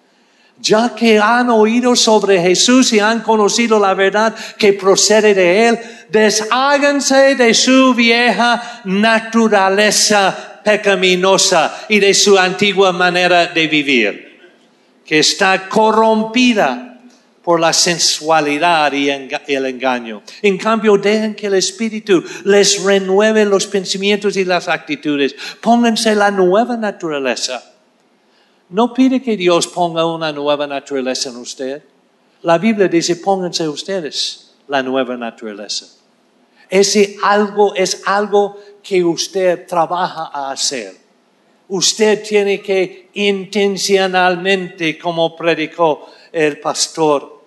ya 0.62 0.94
que 0.94 1.18
han 1.18 1.50
oído 1.50 1.96
sobre 1.96 2.40
Jesús 2.40 2.92
y 2.92 3.00
han 3.00 3.20
conocido 3.20 3.80
la 3.80 3.94
verdad 3.94 4.32
que 4.56 4.72
procede 4.72 5.34
de 5.34 5.68
Él, 5.68 5.78
desháganse 6.08 7.34
de 7.34 7.52
su 7.52 7.92
vieja 7.94 8.80
naturaleza 8.84 10.60
pecaminosa 10.64 11.84
y 11.88 11.98
de 11.98 12.14
su 12.14 12.38
antigua 12.38 12.92
manera 12.92 13.46
de 13.46 13.66
vivir, 13.66 14.40
que 15.04 15.18
está 15.18 15.68
corrompida 15.68 17.00
por 17.42 17.58
la 17.58 17.72
sensualidad 17.72 18.92
y 18.92 19.10
el 19.10 19.66
engaño. 19.66 20.22
En 20.42 20.58
cambio, 20.58 20.96
dejen 20.96 21.34
que 21.34 21.48
el 21.48 21.54
Espíritu 21.54 22.22
les 22.44 22.80
renueve 22.84 23.44
los 23.44 23.66
pensamientos 23.66 24.36
y 24.36 24.44
las 24.44 24.68
actitudes. 24.68 25.34
Pónganse 25.60 26.14
la 26.14 26.30
nueva 26.30 26.76
naturaleza. 26.76 27.71
No 28.72 28.94
pide 28.94 29.20
que 29.22 29.36
Dios 29.36 29.66
ponga 29.66 30.06
una 30.06 30.32
nueva 30.32 30.66
naturaleza 30.66 31.28
en 31.28 31.36
usted. 31.36 31.82
La 32.40 32.56
Biblia 32.56 32.88
dice, 32.88 33.16
pónganse 33.16 33.68
ustedes 33.68 34.54
la 34.66 34.82
nueva 34.82 35.14
naturaleza. 35.14 35.86
Ese 36.70 37.16
algo 37.22 37.74
es 37.74 38.02
algo 38.06 38.58
que 38.82 39.04
usted 39.04 39.66
trabaja 39.66 40.30
a 40.32 40.50
hacer. 40.50 40.96
Usted 41.68 42.22
tiene 42.26 42.62
que 42.62 43.10
intencionalmente, 43.12 44.98
como 44.98 45.36
predicó 45.36 46.10
el 46.32 46.58
pastor 46.58 47.42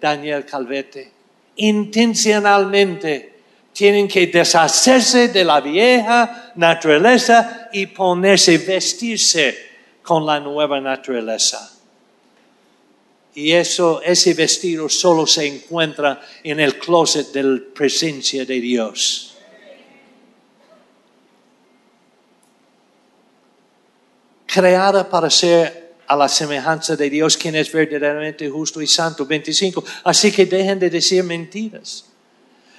Daniel 0.00 0.46
Calvete, 0.46 1.12
intencionalmente 1.56 3.34
tienen 3.74 4.08
que 4.08 4.26
deshacerse 4.28 5.28
de 5.28 5.44
la 5.44 5.60
vieja 5.60 6.52
naturaleza 6.54 7.68
y 7.70 7.84
ponerse, 7.84 8.56
vestirse 8.56 9.69
con 10.10 10.26
la 10.26 10.40
nueva 10.40 10.80
naturaleza. 10.80 11.70
Y 13.32 13.52
eso, 13.52 14.02
ese 14.02 14.34
vestido 14.34 14.88
solo 14.88 15.24
se 15.24 15.46
encuentra 15.46 16.20
en 16.42 16.58
el 16.58 16.80
closet 16.80 17.30
de 17.30 17.44
la 17.44 17.60
presencia 17.72 18.44
de 18.44 18.60
Dios. 18.60 19.36
Creada 24.46 25.08
para 25.08 25.30
ser 25.30 25.94
a 26.08 26.16
la 26.16 26.28
semejanza 26.28 26.96
de 26.96 27.08
Dios, 27.08 27.36
quien 27.36 27.54
es 27.54 27.70
verdaderamente 27.70 28.50
justo 28.50 28.82
y 28.82 28.88
santo. 28.88 29.24
25. 29.24 29.84
Así 30.02 30.32
que 30.32 30.44
dejen 30.44 30.80
de 30.80 30.90
decir 30.90 31.22
mentiras. 31.22 32.06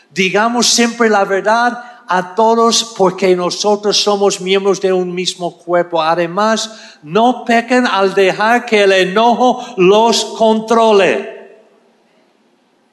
Digamos 0.10 0.68
siempre 0.68 1.10
la 1.10 1.24
verdad 1.24 1.91
a 2.14 2.36
todos 2.36 2.94
porque 2.98 3.34
nosotros 3.38 4.04
somos 4.04 4.42
miembros 4.42 4.82
de 4.82 4.92
un 4.92 5.16
mismo 5.16 5.58
cuerpo. 5.58 6.02
Además, 6.02 6.98
no 7.04 7.46
pequen 7.46 7.88
al 7.88 8.14
dejar 8.14 8.66
que 8.66 8.84
el 8.84 8.92
enojo 8.92 9.64
los 9.78 10.26
controle. 10.38 11.62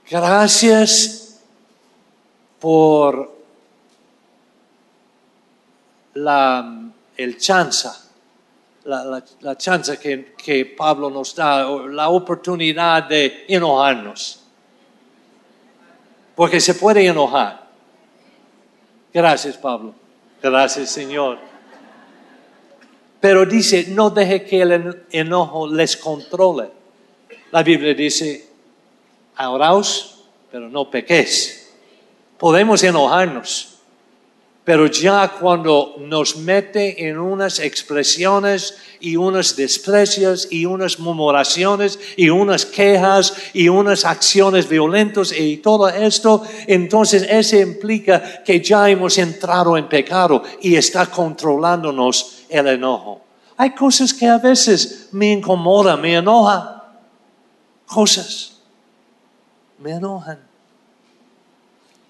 Gracias 0.09 1.41
por 2.61 3.37
la, 6.15 6.91
el 7.17 7.39
chance, 7.39 7.89
la, 8.85 9.57
chance 9.57 9.99
que, 9.99 10.33
que 10.37 10.65
Pablo 10.65 11.11
nos 11.11 11.35
da, 11.35 11.69
la 11.89 12.09
oportunidad 12.09 13.03
de 13.03 13.47
enojarnos. 13.49 14.45
Porque 16.37 16.61
se 16.61 16.77
puede 16.77 17.05
enojar. 17.05 17.68
Gracias, 19.19 19.57
Pablo. 19.57 19.95
Gracias, 20.41 20.91
Señor. 20.91 21.39
Pero 23.19 23.45
dice, 23.47 23.87
no 23.89 24.11
deje 24.11 24.45
que 24.45 24.63
el 24.63 25.03
enojo 25.11 25.67
les 25.67 25.97
controle. 25.97 26.71
La 27.51 27.65
Biblia 27.65 27.95
dice, 27.95 28.49
ahoraos, 29.35 30.23
pero 30.53 30.69
no 30.69 30.89
pequéis. 30.89 31.69
Podemos 32.39 32.81
enojarnos, 32.85 33.78
pero 34.69 34.85
ya 34.87 35.33
cuando 35.41 35.95
nos 35.99 36.37
mete 36.37 37.09
en 37.09 37.19
unas 37.19 37.59
expresiones 37.59 38.77
y 39.01 39.17
unos 39.17 39.57
desprecios 39.57 40.47
y 40.51 40.67
unas 40.67 40.99
murmuraciones 40.99 41.99
y 42.19 42.29
unas 42.29 42.67
quejas 42.67 43.33
y 43.55 43.71
unas 43.71 44.05
acciones 44.05 44.69
violentas 44.69 45.33
y 45.33 45.57
todo 45.57 45.89
esto, 45.89 46.43
entonces 46.67 47.27
eso 47.31 47.57
implica 47.57 48.45
que 48.45 48.61
ya 48.61 48.91
hemos 48.91 49.17
entrado 49.17 49.75
en 49.79 49.89
pecado 49.89 50.43
y 50.61 50.77
está 50.77 51.07
controlándonos 51.07 52.43
el 52.51 52.67
enojo. 52.67 53.23
Hay 53.57 53.71
cosas 53.71 54.13
que 54.13 54.27
a 54.27 54.37
veces 54.37 55.09
me 55.13 55.33
incomodan, 55.33 55.99
me 55.99 56.17
enojan. 56.17 56.83
Cosas 57.87 58.59
me 59.79 59.93
enojan, 59.93 60.39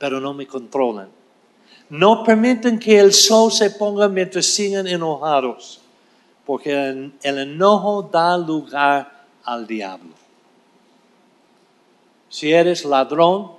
pero 0.00 0.18
no 0.18 0.34
me 0.34 0.44
controlan. 0.44 1.17
No 1.90 2.22
permiten 2.22 2.78
que 2.78 2.98
el 2.98 3.12
sol 3.12 3.50
se 3.50 3.70
ponga 3.70 4.08
mientras 4.08 4.46
sigan 4.46 4.86
enojados, 4.86 5.80
porque 6.44 6.72
el, 6.72 7.38
enojo 7.38 8.02
da 8.02 8.36
lugar 8.36 9.24
al 9.44 9.66
diablo. 9.66 10.10
Si 12.28 12.52
eres 12.52 12.84
ladrón 12.84 13.52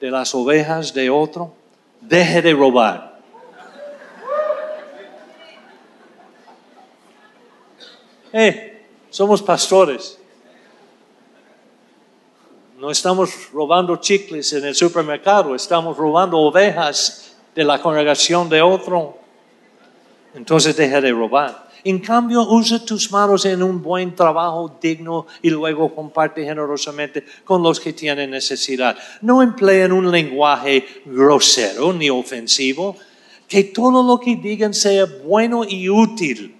de 0.00 0.10
las 0.10 0.34
ovejas 0.34 0.92
de 0.92 1.08
otro, 1.08 1.52
deje 2.00 2.42
de 2.42 2.52
robar. 2.52 3.20
Eh, 8.32 8.84
somos 9.10 9.40
pastores. 9.40 10.18
No 12.78 12.90
estamos 12.90 13.50
robando 13.54 13.96
chicles 13.96 14.52
en 14.52 14.66
el 14.66 14.74
supermercado, 14.74 15.54
estamos 15.54 15.96
robando 15.96 16.36
ovejas 16.38 17.34
de 17.54 17.64
la 17.64 17.80
congregación 17.80 18.50
de 18.50 18.60
otro. 18.60 19.16
Entonces 20.34 20.76
deja 20.76 21.00
de 21.00 21.10
robar. 21.10 21.70
En 21.84 22.00
cambio, 22.00 22.42
usa 22.42 22.84
tus 22.84 23.10
manos 23.10 23.46
en 23.46 23.62
un 23.62 23.82
buen 23.82 24.14
trabajo 24.14 24.76
digno 24.78 25.26
y 25.40 25.48
luego 25.48 25.94
comparte 25.94 26.44
generosamente 26.44 27.24
con 27.44 27.62
los 27.62 27.80
que 27.80 27.94
tienen 27.94 28.30
necesidad. 28.30 28.98
No 29.22 29.42
empleen 29.42 29.92
un 29.92 30.10
lenguaje 30.10 31.02
grosero 31.06 31.94
ni 31.94 32.10
ofensivo. 32.10 32.96
Que 33.48 33.64
todo 33.64 34.02
lo 34.02 34.20
que 34.20 34.36
digan 34.36 34.74
sea 34.74 35.06
bueno 35.24 35.64
y 35.64 35.88
útil 35.88 36.55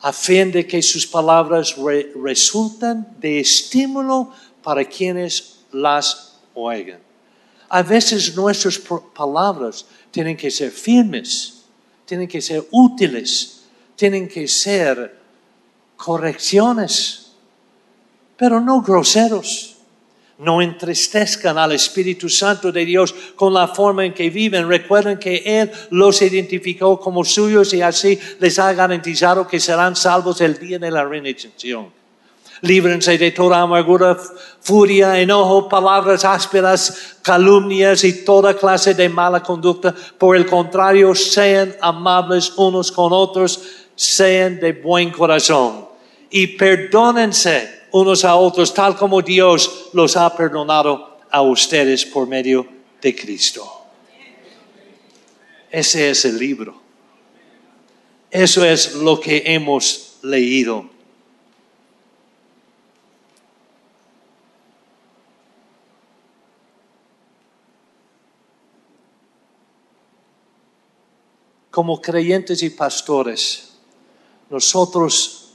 a 0.00 0.12
fin 0.12 0.52
de 0.52 0.66
que 0.66 0.80
sus 0.82 1.06
palabras 1.06 1.76
re 1.76 2.12
resulten 2.14 3.06
de 3.18 3.40
estímulo 3.40 4.32
para 4.62 4.84
quienes 4.84 5.60
las 5.72 6.38
oigan. 6.54 7.00
A 7.68 7.82
veces 7.82 8.34
nuestras 8.34 8.78
palabras 9.14 9.86
tienen 10.10 10.36
que 10.36 10.50
ser 10.50 10.70
firmes, 10.70 11.64
tienen 12.06 12.28
que 12.28 12.40
ser 12.40 12.66
útiles, 12.70 13.62
tienen 13.96 14.28
que 14.28 14.48
ser 14.48 15.18
correcciones, 15.96 17.32
pero 18.36 18.60
no 18.60 18.80
groseros. 18.80 19.77
No 20.38 20.62
entristezcan 20.62 21.58
al 21.58 21.72
Espíritu 21.72 22.28
Santo 22.28 22.70
de 22.70 22.84
Dios 22.84 23.14
con 23.34 23.52
la 23.52 23.68
forma 23.68 24.04
en 24.04 24.14
que 24.14 24.30
viven. 24.30 24.68
Recuerden 24.68 25.18
que 25.18 25.42
Él 25.44 25.70
los 25.90 26.22
identificó 26.22 26.98
como 27.00 27.24
suyos 27.24 27.74
y 27.74 27.82
así 27.82 28.18
les 28.38 28.58
ha 28.58 28.72
garantizado 28.72 29.46
que 29.46 29.58
serán 29.58 29.96
salvos 29.96 30.40
el 30.40 30.58
día 30.58 30.78
de 30.78 30.90
la 30.90 31.04
redención. 31.04 31.88
Líbrense 32.60 33.18
de 33.18 33.30
toda 33.30 33.60
amargura, 33.60 34.16
furia, 34.60 35.20
enojo, 35.20 35.68
palabras 35.68 36.24
ásperas, 36.24 37.16
calumnias 37.22 38.02
y 38.04 38.24
toda 38.24 38.54
clase 38.54 38.94
de 38.94 39.08
mala 39.08 39.42
conducta. 39.42 39.94
Por 40.18 40.36
el 40.36 40.46
contrario, 40.46 41.14
sean 41.14 41.74
amables 41.80 42.52
unos 42.56 42.90
con 42.90 43.12
otros, 43.12 43.60
sean 43.94 44.58
de 44.60 44.72
buen 44.72 45.10
corazón 45.10 45.88
y 46.30 46.46
perdónense 46.48 47.77
unos 47.92 48.24
a 48.24 48.36
otros, 48.36 48.74
tal 48.74 48.96
como 48.96 49.22
Dios 49.22 49.90
los 49.92 50.16
ha 50.16 50.34
perdonado 50.36 51.18
a 51.30 51.42
ustedes 51.42 52.04
por 52.04 52.26
medio 52.26 52.66
de 53.00 53.14
Cristo. 53.14 53.70
Ese 55.70 56.10
es 56.10 56.24
el 56.24 56.38
libro. 56.38 56.80
Eso 58.30 58.64
es 58.64 58.94
lo 58.94 59.20
que 59.20 59.42
hemos 59.46 60.18
leído. 60.22 60.90
Como 71.70 72.02
creyentes 72.02 72.62
y 72.62 72.70
pastores, 72.70 73.74
nosotros 74.50 75.47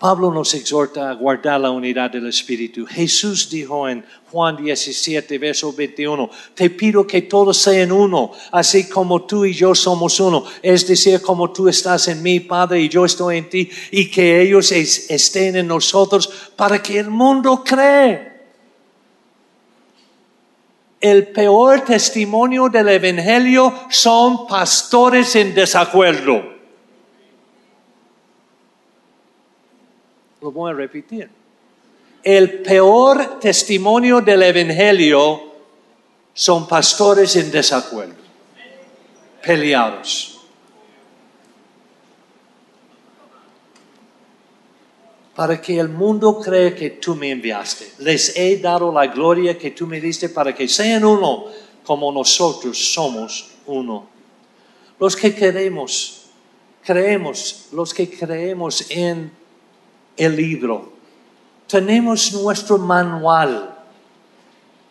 Pablo 0.00 0.32
nos 0.32 0.54
exhorta 0.54 1.10
a 1.10 1.12
guardar 1.12 1.60
la 1.60 1.70
unidad 1.70 2.10
del 2.10 2.26
Espíritu. 2.26 2.86
Jesús 2.86 3.50
dijo 3.50 3.86
en 3.86 4.02
Juan 4.30 4.56
17, 4.56 5.36
verso 5.36 5.74
21, 5.74 6.30
te 6.54 6.70
pido 6.70 7.06
que 7.06 7.20
todos 7.20 7.58
sean 7.58 7.92
uno, 7.92 8.32
así 8.50 8.88
como 8.88 9.26
tú 9.26 9.44
y 9.44 9.52
yo 9.52 9.74
somos 9.74 10.18
uno, 10.18 10.42
es 10.62 10.86
decir, 10.86 11.20
como 11.20 11.52
tú 11.52 11.68
estás 11.68 12.08
en 12.08 12.22
mí, 12.22 12.40
Padre, 12.40 12.80
y 12.80 12.88
yo 12.88 13.04
estoy 13.04 13.36
en 13.36 13.50
ti, 13.50 13.70
y 13.90 14.10
que 14.10 14.40
ellos 14.40 14.72
es, 14.72 15.10
estén 15.10 15.56
en 15.56 15.66
nosotros 15.66 16.30
para 16.56 16.82
que 16.82 16.98
el 16.98 17.10
mundo 17.10 17.62
cree. 17.62 18.30
El 20.98 21.28
peor 21.28 21.82
testimonio 21.82 22.70
del 22.70 22.88
Evangelio 22.88 23.74
son 23.90 24.46
pastores 24.46 25.36
en 25.36 25.54
desacuerdo. 25.54 26.49
Lo 30.40 30.50
voy 30.50 30.70
a 30.70 30.74
repetir. 30.74 31.28
El 32.22 32.62
peor 32.62 33.38
testimonio 33.40 34.20
del 34.20 34.42
Evangelio 34.42 35.50
son 36.34 36.66
pastores 36.68 37.34
en 37.36 37.50
desacuerdo, 37.50 38.14
peleados. 39.42 40.38
Para 45.34 45.60
que 45.60 45.78
el 45.78 45.88
mundo 45.88 46.38
cree 46.40 46.74
que 46.74 46.90
tú 46.90 47.14
me 47.14 47.30
enviaste. 47.30 47.92
Les 47.98 48.36
he 48.36 48.58
dado 48.58 48.92
la 48.92 49.06
gloria 49.06 49.56
que 49.56 49.70
tú 49.70 49.86
me 49.86 50.00
diste 50.00 50.28
para 50.28 50.54
que 50.54 50.68
sean 50.68 51.04
uno 51.04 51.46
como 51.84 52.12
nosotros 52.12 52.92
somos 52.92 53.52
uno. 53.66 54.08
Los 54.98 55.16
que 55.16 55.34
queremos, 55.34 56.26
creemos, 56.84 57.68
los 57.72 57.94
que 57.94 58.10
creemos 58.10 58.90
en 58.90 59.39
el 60.20 60.36
libro, 60.36 60.92
tenemos 61.66 62.32
nuestro 62.32 62.78
manual 62.78 63.76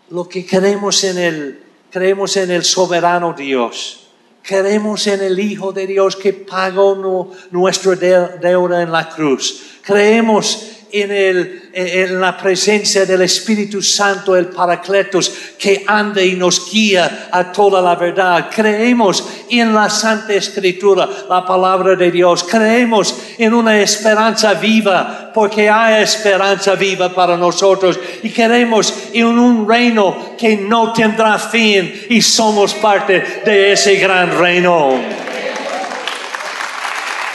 lo 0.09 0.27
que 0.27 0.45
creemos 0.45 1.03
en 1.03 1.17
el, 1.17 1.63
creemos 1.91 2.35
en 2.37 2.51
el 2.51 2.63
soberano 2.63 3.33
Dios. 3.33 4.07
Creemos 4.41 5.05
en 5.05 5.21
el 5.21 5.39
Hijo 5.39 5.71
de 5.71 5.85
Dios 5.85 6.15
que 6.15 6.33
pagó 6.33 7.31
nuestra 7.51 7.95
deuda 7.95 8.81
en 8.81 8.91
la 8.91 9.09
cruz. 9.09 9.77
Creemos 9.83 10.78
en, 10.91 11.11
el, 11.11 11.69
en 11.73 12.19
la 12.19 12.37
presencia 12.37 13.05
del 13.05 13.21
Espíritu 13.21 13.81
Santo, 13.81 14.35
el 14.35 14.47
Paracletos, 14.47 15.31
que 15.57 15.83
anda 15.85 16.21
y 16.21 16.33
nos 16.33 16.71
guía 16.71 17.29
a 17.31 17.51
toda 17.51 17.81
la 17.81 17.95
verdad. 17.95 18.49
Creemos 18.53 19.23
en 19.49 19.73
la 19.73 19.89
Santa 19.89 20.33
Escritura, 20.33 21.07
la 21.29 21.45
palabra 21.45 21.95
de 21.95 22.11
Dios. 22.11 22.43
Creemos 22.43 23.15
en 23.37 23.53
una 23.53 23.79
esperanza 23.79 24.53
viva, 24.55 25.31
porque 25.33 25.69
hay 25.69 26.03
esperanza 26.03 26.75
viva 26.75 27.13
para 27.13 27.37
nosotros. 27.37 27.99
Y 28.23 28.29
creemos 28.29 28.93
en 29.13 29.27
un 29.27 29.67
reino 29.67 30.35
que 30.37 30.57
no 30.57 30.93
tendrá 30.93 31.37
fin 31.37 32.07
y 32.09 32.21
somos 32.21 32.73
parte 32.75 33.41
de 33.45 33.73
ese 33.73 33.95
gran 33.95 34.37
reino. 34.37 34.99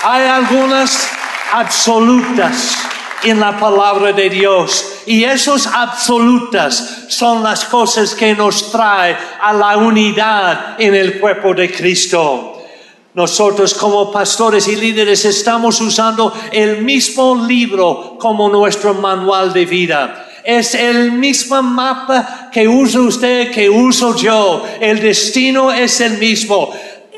Hay 0.03 0.27
algunas 0.27 1.09
absolutas 1.53 2.84
en 3.25 3.41
la 3.41 3.59
palabra 3.59 4.13
de 4.13 4.31
Dios. 4.31 5.03
Y 5.07 5.25
esos 5.25 5.67
absolutas 5.67 7.07
son 7.09 7.43
las 7.43 7.65
cosas 7.65 8.15
que 8.15 8.35
nos 8.35 8.71
trae 8.71 9.17
a 9.41 9.53
la 9.53 9.77
unidad 9.77 10.77
en 10.79 10.95
el 10.95 11.19
cuerpo 11.21 11.55
de 11.55 11.71
Cristo. 11.71 12.63
Nosotros 13.15 13.75
como 13.75 14.11
pastores 14.11 14.67
y 14.67 14.75
líderes 14.75 15.25
estamos 15.25 15.81
usando 15.81 16.33
el 16.51 16.83
mismo 16.83 17.47
libro 17.47 18.17
como 18.19 18.49
nuestro 18.49 18.95
manual 18.95 19.53
de 19.53 19.67
vida. 19.67 20.29
Es 20.43 20.75
el 20.75 21.13
mismo 21.13 21.63
mapa 21.63 22.51
que 22.53 22.69
usa 22.69 23.01
usted, 23.01 23.51
que 23.51 23.71
uso 23.71 24.17
yo. 24.17 24.65
El 24.81 25.01
destino 25.01 25.73
es 25.73 26.01
el 26.01 26.19
mismo. 26.19 26.71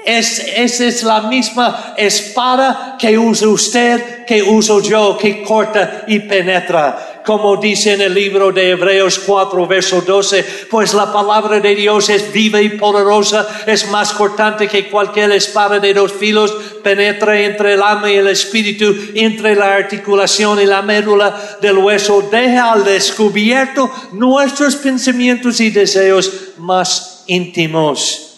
Es, 0.06 0.38
esa 0.38 0.84
es 0.84 1.02
la 1.02 1.22
misma 1.22 1.94
espada 1.96 2.96
que 2.96 3.18
usa 3.18 3.48
usted, 3.48 4.24
que 4.24 4.40
uso 4.40 4.80
yo, 4.80 5.18
que 5.18 5.42
corta 5.42 6.04
y 6.06 6.20
penetra. 6.20 7.22
Como 7.26 7.56
dice 7.56 7.94
en 7.94 8.02
el 8.02 8.14
libro 8.14 8.52
de 8.52 8.70
Hebreos 8.70 9.18
4, 9.18 9.66
verso 9.66 10.02
12, 10.02 10.44
pues 10.70 10.94
la 10.94 11.12
palabra 11.12 11.58
de 11.58 11.74
Dios 11.74 12.08
es 12.08 12.32
viva 12.32 12.62
y 12.62 12.68
poderosa, 12.68 13.64
es 13.66 13.90
más 13.90 14.12
cortante 14.12 14.68
que 14.68 14.88
cualquier 14.88 15.32
espada 15.32 15.80
de 15.80 15.92
dos 15.92 16.12
filos, 16.12 16.52
penetra 16.84 17.40
entre 17.40 17.74
el 17.74 17.82
alma 17.82 18.08
y 18.08 18.14
el 18.14 18.28
espíritu, 18.28 18.94
entre 19.12 19.56
la 19.56 19.74
articulación 19.74 20.60
y 20.60 20.66
la 20.66 20.82
médula 20.82 21.58
del 21.60 21.78
hueso, 21.78 22.28
deja 22.30 22.70
al 22.70 22.84
descubierto 22.84 23.90
nuestros 24.12 24.76
pensamientos 24.76 25.60
y 25.60 25.70
deseos 25.70 26.30
más 26.58 27.24
íntimos 27.26 28.35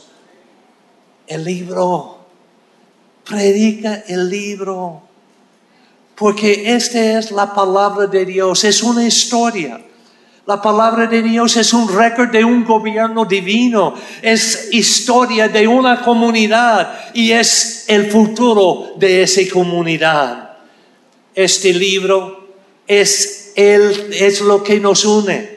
el 1.29 1.45
libro. 1.45 2.19
Predica 3.25 4.05
el 4.09 4.29
libro. 4.29 5.03
Porque 6.17 6.75
esta 6.75 7.19
es 7.19 7.31
la 7.31 7.55
palabra 7.55 8.07
de 8.07 8.25
Dios, 8.25 8.65
es 8.65 8.83
una 8.83 9.07
historia. 9.07 9.81
La 10.47 10.61
palabra 10.61 11.07
de 11.07 11.23
Dios 11.23 11.57
es 11.59 11.75
un 11.75 11.95
récord 11.95 12.31
de 12.31 12.43
un 12.43 12.65
gobierno 12.65 13.27
divino, 13.27 13.95
es 14.23 14.71
historia 14.73 15.47
de 15.47 15.69
una 15.69 16.01
comunidad 16.01 17.13
y 17.13 17.33
es 17.33 17.85
el 17.87 18.11
futuro 18.11 18.95
de 18.97 19.23
esa 19.23 19.43
comunidad. 19.53 20.57
Este 21.35 21.73
libro 21.75 22.49
es, 22.87 23.53
el, 23.55 24.11
es 24.11 24.41
lo 24.41 24.63
que 24.63 24.81
nos 24.81 25.05
une, 25.05 25.51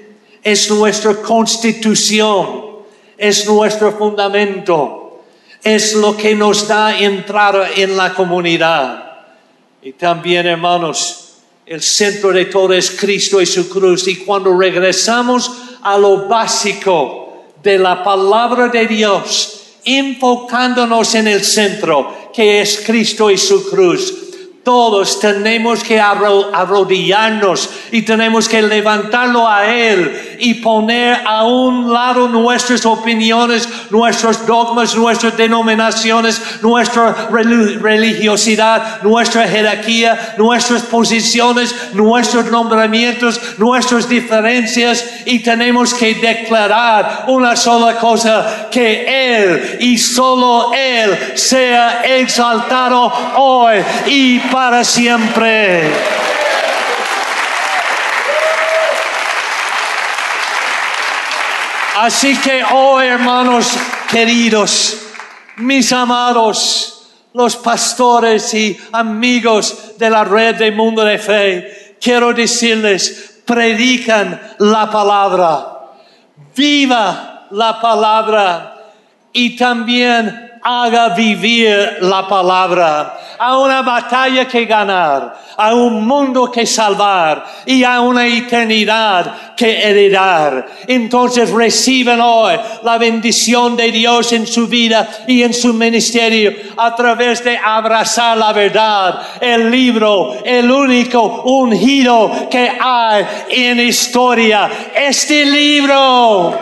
es 0.44 0.70
nuestra 0.70 1.16
constitución, 1.22 2.82
es 3.18 3.48
nuestro 3.48 3.98
fundamento 3.98 5.01
es 5.64 5.94
lo 5.94 6.18
que 6.18 6.36
nos 6.36 6.68
da 6.68 6.98
entrada 6.98 7.70
en 7.76 7.96
la 7.96 8.14
comunidad. 8.14 9.12
Y 9.82 9.94
también, 9.94 10.48
hermanos, 10.48 11.36
el 11.66 11.82
centro 11.82 12.32
de 12.32 12.46
todo 12.46 12.74
es 12.74 12.92
Cristo 12.92 13.42
y 13.42 13.46
su 13.46 13.70
cruz. 13.70 14.08
Y 14.08 14.18
cuando 14.18 14.58
regresamos 14.58 15.52
a 15.82 15.98
lo 15.98 16.28
básico 16.28 17.46
de 17.62 17.78
la 17.78 18.04
palabra 18.04 18.68
de 18.68 18.88
Dios, 18.88 19.62
enfocándonos 19.86 21.16
en 21.16 21.28
el 21.28 21.44
centro, 21.44 22.32
que 22.34 22.62
es 22.62 22.84
Cristo 22.86 23.30
y 23.30 23.38
su 23.38 23.70
cruz, 23.70 24.14
todos 24.64 25.20
tenemos 25.20 25.84
que 25.84 26.00
arrodillarnos 26.00 27.70
y 27.92 28.04
tenemos 28.04 28.48
que 28.48 28.62
levantarlo 28.62 29.48
a 29.48 29.66
Él 29.66 30.38
y 30.40 30.56
poner 30.56 31.22
a 31.26 31.46
un 31.46 31.92
lado 31.92 32.28
nuestras 32.28 32.86
opiniones, 32.86 33.68
nuestros 33.90 34.46
dogmas, 34.46 34.96
nuestras 34.96 35.36
denominaciones, 35.36 36.42
nuestra 36.62 37.30
religiosidad, 37.32 39.02
nuestra 39.02 39.48
jerarquía, 39.48 40.36
nuestras 40.38 40.84
posiciones, 40.84 41.76
nuestros 41.94 42.52
nombramientos, 42.52 43.42
nuestras 43.58 44.08
diferencias 44.08 45.22
y 45.26 45.40
tenemos 45.40 45.94
que 45.94 46.14
declarar 46.16 47.26
una 47.28 47.56
sola 47.56 47.98
cosa, 47.98 48.68
que 48.70 49.06
Él 49.08 49.78
y 49.80 49.98
solo 49.98 50.72
Él 50.74 51.18
sea 51.36 52.02
exaltado 52.04 53.12
hoy 53.38 53.78
y 54.06 54.51
para 54.52 54.84
siempre. 54.84 55.90
Así 61.98 62.36
que, 62.38 62.64
oh 62.72 63.00
hermanos 63.00 63.78
queridos, 64.10 64.98
mis 65.58 65.92
amados, 65.92 67.08
los 67.34 67.56
pastores 67.56 68.54
y 68.54 68.78
amigos 68.92 69.98
de 69.98 70.10
la 70.10 70.24
red 70.24 70.56
de 70.56 70.72
Mundo 70.72 71.04
de 71.04 71.18
Fe, 71.18 71.98
quiero 72.02 72.34
decirles, 72.34 73.42
predican 73.46 74.56
la 74.60 74.90
palabra, 74.90 75.92
viva 76.56 77.48
la 77.52 77.80
palabra 77.80 78.76
y 79.32 79.56
también 79.56 80.60
haga 80.64 81.10
vivir 81.10 81.98
la 82.02 82.28
palabra, 82.28 83.20
a 83.44 83.58
una 83.58 83.82
batalla 83.82 84.48
que 84.48 84.66
ganar, 84.66 85.36
a 85.58 85.74
un 85.74 86.06
mundo 86.06 86.52
que 86.52 86.64
salvar 86.64 87.44
y 87.66 87.84
a 87.84 88.00
una 88.00 88.28
eternidad 88.28 89.56
que 89.56 89.82
heredar. 89.82 90.68
Entonces 90.86 91.50
reciben 91.50 92.22
hoy 92.22 92.54
la 92.84 93.00
bendición 93.00 93.76
de 93.76 93.92
Dios 93.92 94.32
en 94.34 94.46
su 94.46 94.68
vida 94.68 95.10
y 95.26 95.42
en 95.42 95.56
su 95.56 95.74
ministerio 95.74 96.54
a 96.78 96.96
través 96.96 97.44
de 97.44 97.58
abrazar 97.58 98.38
la 98.38 98.54
verdad, 98.54 99.20
el 99.42 99.72
libro, 99.72 100.38
el 100.46 100.70
único 100.70 101.42
ungido 101.46 102.48
que 102.48 102.78
hay 102.80 103.26
en 103.50 103.80
historia. 103.80 104.70
Este 104.94 105.46
libro 105.46 106.60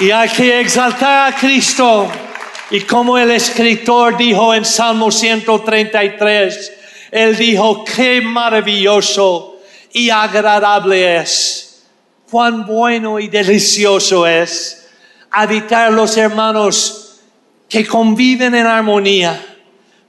y 0.00 0.10
hay 0.10 0.28
que 0.28 0.60
exaltar 0.60 1.32
a 1.32 1.36
Cristo. 1.36 2.10
Y 2.70 2.82
como 2.82 3.18
el 3.18 3.32
escritor 3.32 4.16
dijo 4.16 4.54
en 4.54 4.64
Salmo 4.64 5.10
133, 5.10 6.72
él 7.10 7.36
dijo, 7.36 7.84
qué 7.84 8.20
maravilloso 8.20 9.58
y 9.92 10.10
agradable 10.10 11.16
es, 11.16 11.82
cuán 12.30 12.64
bueno 12.64 13.18
y 13.18 13.26
delicioso 13.26 14.24
es 14.24 14.88
habitar 15.32 15.92
los 15.92 16.16
hermanos 16.16 17.20
que 17.68 17.84
conviven 17.84 18.54
en 18.54 18.66
armonía, 18.66 19.44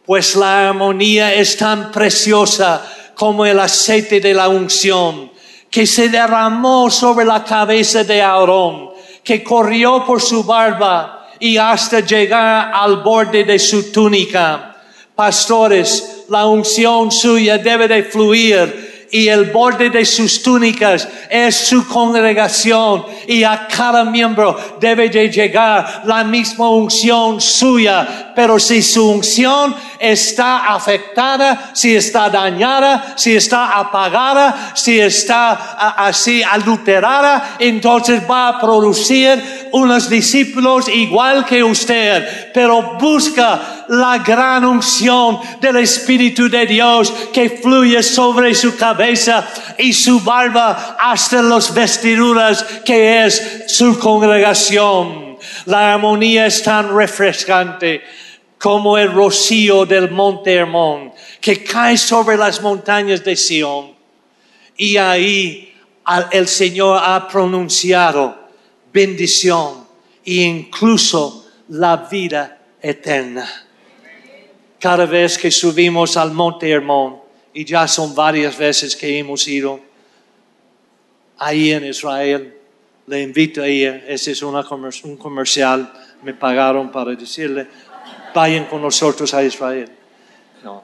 pues 0.06 0.36
la 0.36 0.70
armonía 0.70 1.34
es 1.34 1.58
tan 1.58 1.92
preciosa 1.92 2.86
como 3.16 3.44
el 3.44 3.60
aceite 3.60 4.20
de 4.20 4.36
la 4.36 4.50
unción 4.50 5.32
que 5.72 5.88
se 5.88 6.10
derramó 6.10 6.92
sobre 6.92 7.26
la 7.26 7.44
cabeza 7.44 8.04
de 8.04 8.22
Aarón 8.22 8.92
que 9.24 9.44
corrió 9.44 10.06
por 10.06 10.22
su 10.22 10.44
barba 10.44 11.21
y 11.42 11.58
hasta 11.58 12.00
llegar 12.00 12.72
al 12.74 12.98
borde 12.98 13.44
de 13.44 13.60
su 13.60 13.92
túnica. 13.92 14.78
Pastores, 15.16 16.26
la 16.30 16.46
unción 16.46 17.12
suya 17.12 17.58
debe 17.58 17.88
de 17.88 18.04
fluir 18.04 18.91
y 19.12 19.28
el 19.28 19.52
borde 19.52 19.90
de 19.90 20.06
sus 20.06 20.42
túnicas 20.42 21.08
es 21.30 21.56
su 21.56 21.86
congregación 21.86 23.06
y 23.28 23.44
a 23.44 23.68
cada 23.68 24.06
miembro 24.06 24.58
debe 24.80 25.10
de 25.10 25.30
llegar 25.30 26.04
la 26.06 26.24
misma 26.24 26.70
unción 26.70 27.42
suya. 27.42 28.32
Pero 28.34 28.58
si 28.58 28.82
su 28.82 29.10
unción 29.10 29.76
está 30.00 30.74
afectada, 30.74 31.72
si 31.74 31.96
está 31.96 32.30
dañada, 32.30 33.14
si 33.18 33.36
está 33.36 33.78
apagada, 33.78 34.72
si 34.76 35.00
está 35.00 35.52
así 35.98 36.42
adulterada, 36.42 37.58
entonces 37.60 38.24
va 38.30 38.48
a 38.48 38.60
producir 38.60 39.70
unos 39.74 40.10
discípulos 40.10 40.88
igual 40.88 41.46
que 41.46 41.64
usted, 41.64 42.52
pero 42.54 42.98
busca 42.98 43.81
la 43.92 44.20
gran 44.20 44.64
unción 44.64 45.40
del 45.60 45.76
Espíritu 45.76 46.50
de 46.50 46.66
Dios 46.66 47.12
que 47.34 47.50
fluye 47.50 48.02
sobre 48.02 48.56
su 48.56 48.78
cabeza 48.78 49.46
y 49.78 49.92
su 49.92 50.22
barba 50.22 50.96
hasta 50.98 51.42
las 51.42 51.74
vestiduras 51.74 52.64
que 52.86 53.26
es 53.26 53.66
su 53.68 54.00
congregación. 54.00 55.38
La 55.66 55.94
armonía 55.94 56.46
es 56.46 56.64
tan 56.64 56.96
refrescante 56.96 58.02
como 58.58 58.98
el 58.98 59.12
rocío 59.12 59.86
del 59.86 60.10
monte 60.10 60.54
Hermón 60.54 61.12
que 61.42 61.62
cae 61.62 61.98
sobre 61.98 62.38
las 62.38 62.62
montañas 62.62 63.26
de 63.26 63.36
Sión. 63.36 63.94
Y 64.78 64.96
ahí 64.96 65.74
el 66.32 66.48
Señor 66.48 67.02
ha 67.04 67.28
pronunciado 67.28 68.40
bendición 68.94 69.86
e 70.24 70.36
incluso 70.36 71.46
la 71.68 71.98
vida 71.98 72.58
eterna. 72.82 73.68
Cada 74.82 75.06
vez 75.06 75.38
que 75.38 75.52
subimos 75.52 76.18
al 76.18 76.32
monte 76.32 76.68
Hermón, 76.72 77.22
y 77.54 77.64
ya 77.64 77.88
son 77.88 78.16
varias 78.16 78.58
veces 78.58 78.96
que 78.96 79.20
hemos 79.20 79.48
ido 79.48 79.80
ahí 81.38 81.72
en 81.72 81.86
Israel, 81.86 82.58
le 83.06 83.22
invito 83.22 83.62
a 83.62 83.68
ir, 83.68 84.04
ese 84.08 84.32
es 84.32 84.42
un 84.42 85.18
comercial, 85.18 85.94
me 86.24 86.34
pagaron 86.34 86.92
para 86.92 87.12
decirle, 87.12 87.68
vayan 88.34 88.66
con 88.66 88.82
nosotros 88.82 89.32
a 89.36 89.44
Israel. 89.44 89.88
No. 90.64 90.82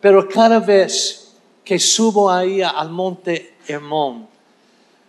Pero 0.00 0.26
cada 0.26 0.58
vez 0.58 1.34
que 1.62 1.78
subo 1.78 2.30
ahí 2.30 2.62
al 2.62 2.88
monte 2.88 3.56
Hermón, 3.66 4.26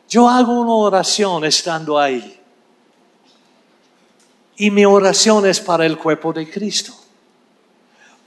yo 0.10 0.28
hago 0.28 0.60
una 0.60 0.74
oración 0.74 1.46
estando 1.46 1.98
ahí. 1.98 2.42
Y 4.58 4.70
mi 4.70 4.84
oración 4.84 5.46
es 5.46 5.62
para 5.62 5.86
el 5.86 5.98
cuerpo 5.98 6.34
de 6.34 6.50
Cristo. 6.50 6.99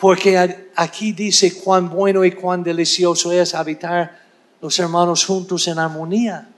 Porque 0.03 0.67
aquí 0.75 1.13
dice 1.13 1.55
cuán 1.61 1.89
bueno 1.89 2.25
y 2.25 2.33
cuán 2.33 2.65
delicioso 2.65 3.31
es 3.31 3.55
habitar 3.55 4.21
los 4.61 4.77
hermanos 4.81 5.25
juntos 5.25 5.69
en 5.69 5.79
armonía. 5.79 6.51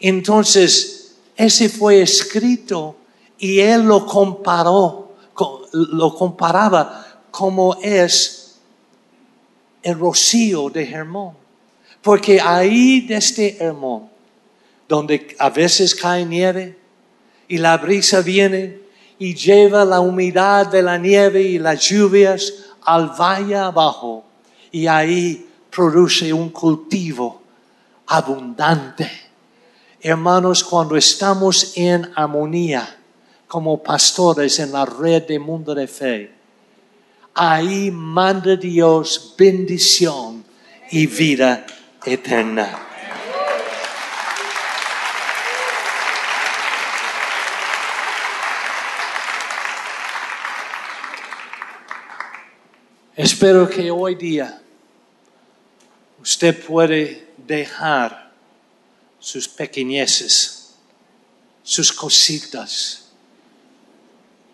Entonces, 0.00 1.14
ese 1.36 1.68
fue 1.68 2.02
escrito 2.02 2.96
y 3.38 3.60
él 3.60 3.82
lo 3.82 4.04
comparó, 4.04 5.14
lo 5.72 6.12
comparaba 6.16 7.22
como 7.30 7.76
es 7.80 8.58
el 9.84 9.96
rocío 9.96 10.70
de 10.70 10.90
Hermón. 10.90 11.34
Porque 12.02 12.40
ahí 12.40 13.02
de 13.02 13.14
este 13.14 13.62
Hermón, 13.62 14.08
donde 14.88 15.36
a 15.38 15.50
veces 15.50 15.94
cae 15.94 16.26
nieve 16.26 16.76
y 17.46 17.58
la 17.58 17.76
brisa 17.76 18.22
viene 18.22 18.87
y 19.18 19.34
lleva 19.34 19.84
la 19.84 20.00
humedad 20.00 20.66
de 20.66 20.82
la 20.82 20.96
nieve 20.96 21.42
y 21.42 21.58
las 21.58 21.88
lluvias 21.88 22.52
al 22.82 23.08
valle 23.08 23.56
abajo, 23.56 24.24
y 24.70 24.86
ahí 24.86 25.46
produce 25.70 26.32
un 26.32 26.50
cultivo 26.50 27.42
abundante. 28.06 29.10
Hermanos, 30.00 30.62
cuando 30.64 30.96
estamos 30.96 31.76
en 31.76 32.10
armonía 32.14 32.96
como 33.46 33.82
pastores 33.82 34.58
en 34.60 34.72
la 34.72 34.84
red 34.84 35.26
de 35.26 35.38
mundo 35.38 35.74
de 35.74 35.88
fe, 35.88 36.32
ahí 37.34 37.90
manda 37.90 38.56
Dios 38.56 39.34
bendición 39.36 40.44
y 40.90 41.06
vida 41.06 41.66
eterna. 42.04 42.87
Espero 53.18 53.68
que 53.68 53.90
hoy 53.90 54.14
día 54.14 54.62
usted 56.22 56.64
puede 56.64 57.28
dejar 57.36 58.30
sus 59.18 59.48
pequeñeces, 59.48 60.76
sus 61.64 61.92
cositas, 61.92 63.10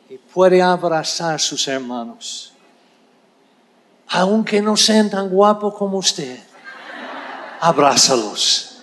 y 0.09 0.17
puede 0.17 0.63
abrazar 0.63 1.35
a 1.35 1.39
sus 1.39 1.69
hermanos, 1.69 2.55
aunque 4.07 4.63
no 4.63 4.79
sean 4.79 5.11
tan 5.11 5.29
guapos 5.29 5.75
como 5.75 5.99
usted 5.99 6.39
abrázalos. 7.61 8.79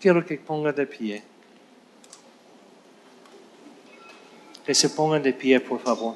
Quiero 0.00 0.24
que 0.24 0.38
pongan 0.38 0.74
de 0.74 0.86
pie. 0.86 1.29
Que 4.64 4.74
se 4.74 4.90
pongan 4.90 5.22
de 5.22 5.32
pie, 5.32 5.60
por 5.60 5.80
favor. 5.80 6.14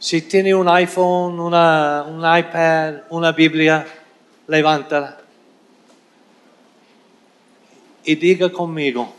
Si 0.00 0.22
tiene 0.22 0.54
un 0.54 0.66
iPhone, 0.66 1.38
una, 1.38 2.04
un 2.08 2.20
iPad, 2.20 3.02
una 3.10 3.32
Biblia, 3.32 3.86
levántala. 4.46 5.18
Y 8.04 8.14
diga 8.14 8.50
conmigo, 8.50 9.12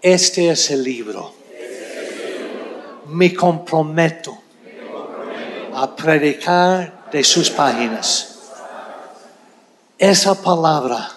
este 0.00 0.50
es 0.50 0.70
el 0.70 0.84
libro. 0.84 1.34
Me 3.06 3.34
comprometo 3.34 4.38
a 5.74 5.96
predicar 5.96 7.10
de 7.10 7.24
sus 7.24 7.50
páginas. 7.50 8.52
Esa 9.98 10.40
palabra 10.40 11.10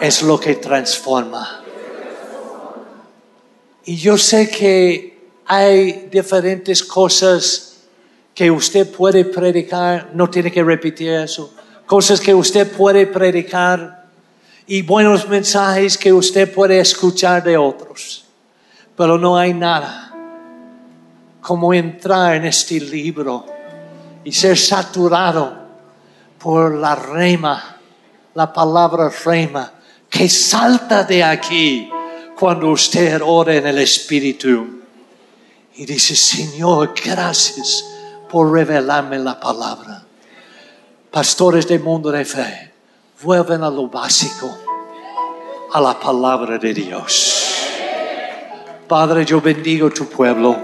es 0.00 0.22
lo 0.22 0.38
que 0.38 0.56
transforma. 0.56 1.62
Y 3.84 3.96
yo 3.96 4.18
sé 4.18 4.50
que 4.50 5.30
hay 5.46 6.08
diferentes 6.10 6.82
cosas 6.82 7.76
que 8.34 8.50
usted 8.50 8.90
puede 8.90 9.24
predicar, 9.24 10.10
no 10.12 10.28
tiene 10.28 10.50
que 10.50 10.62
repetir 10.62 11.10
eso, 11.10 11.54
cosas 11.86 12.20
que 12.20 12.34
usted 12.34 12.70
puede 12.70 13.06
predicar 13.06 14.06
y 14.66 14.82
buenos 14.82 15.28
mensajes 15.28 15.96
que 15.96 16.12
usted 16.12 16.52
puede 16.52 16.80
escuchar 16.80 17.42
de 17.42 17.56
otros. 17.56 18.24
Pero 18.96 19.16
no 19.16 19.36
hay 19.36 19.54
nada 19.54 20.12
como 21.40 21.72
entrar 21.72 22.34
en 22.34 22.46
este 22.46 22.80
libro 22.80 23.46
y 24.24 24.32
ser 24.32 24.58
saturado 24.58 25.66
por 26.38 26.74
la 26.74 26.96
rema, 26.96 27.76
la 28.34 28.52
palabra 28.52 29.08
rema, 29.24 29.72
que 30.16 30.30
salta 30.30 31.04
de 31.04 31.22
aquí 31.22 31.90
cuando 32.38 32.70
usted 32.70 33.20
ora 33.22 33.54
en 33.54 33.66
el 33.66 33.78
Espíritu. 33.78 34.80
Y 35.74 35.84
dice, 35.84 36.16
Señor, 36.16 36.94
gracias 37.04 37.84
por 38.30 38.50
revelarme 38.50 39.18
la 39.18 39.38
palabra. 39.38 40.02
Pastores 41.10 41.68
del 41.68 41.80
mundo 41.80 42.10
de 42.10 42.24
fe 42.24 42.72
vuelven 43.22 43.62
a 43.62 43.68
lo 43.68 43.88
básico, 43.88 44.56
a 45.74 45.80
la 45.82 46.00
palabra 46.00 46.56
de 46.56 46.72
Dios. 46.72 47.66
Padre, 48.88 49.26
yo 49.26 49.42
bendigo 49.42 49.90
tu 49.90 50.08
pueblo. 50.08 50.56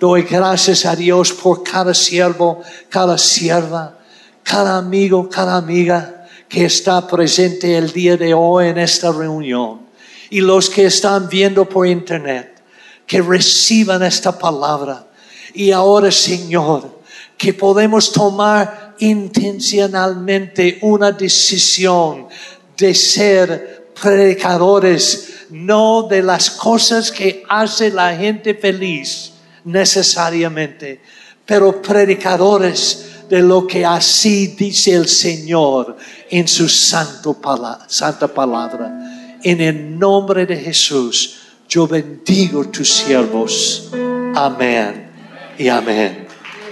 Doy 0.00 0.22
gracias 0.22 0.84
a 0.86 0.96
Dios 0.96 1.32
por 1.32 1.62
cada 1.62 1.94
siervo, 1.94 2.60
cada 2.88 3.16
sierva, 3.16 3.96
cada 4.42 4.78
amigo, 4.78 5.28
cada 5.28 5.56
amiga 5.56 6.21
que 6.52 6.66
está 6.66 7.06
presente 7.06 7.78
el 7.78 7.90
día 7.94 8.14
de 8.18 8.34
hoy 8.34 8.66
en 8.66 8.76
esta 8.76 9.10
reunión. 9.10 9.80
Y 10.28 10.42
los 10.42 10.68
que 10.68 10.84
están 10.84 11.26
viendo 11.26 11.66
por 11.66 11.86
internet, 11.86 12.62
que 13.06 13.22
reciban 13.22 14.02
esta 14.02 14.38
palabra. 14.38 15.08
Y 15.54 15.70
ahora, 15.70 16.12
Señor, 16.12 17.00
que 17.38 17.54
podemos 17.54 18.12
tomar 18.12 18.94
intencionalmente 18.98 20.76
una 20.82 21.10
decisión 21.10 22.28
de 22.76 22.94
ser 22.94 23.90
predicadores, 23.98 25.46
no 25.48 26.02
de 26.02 26.22
las 26.22 26.50
cosas 26.50 27.10
que 27.10 27.44
hace 27.48 27.90
la 27.90 28.14
gente 28.14 28.52
feliz 28.52 29.32
necesariamente, 29.64 31.00
pero 31.46 31.80
predicadores 31.80 33.06
de 33.30 33.40
lo 33.40 33.66
que 33.66 33.86
así 33.86 34.48
dice 34.48 34.92
el 34.92 35.08
Señor 35.08 35.96
en 36.32 36.48
su 36.48 36.66
santo 36.68 37.34
pala- 37.34 37.78
santa 37.88 38.26
palabra. 38.26 39.38
En 39.42 39.60
el 39.60 39.98
nombre 39.98 40.46
de 40.46 40.56
Jesús, 40.56 41.36
yo 41.68 41.86
bendigo 41.86 42.64
tus 42.68 42.88
siervos. 42.88 43.90
Amén 44.34 45.10
y 45.58 45.68
amén. 45.68 46.26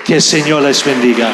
Que 0.04 0.14
el 0.14 0.22
Señor 0.22 0.62
les 0.62 0.82
bendiga. 0.82 1.30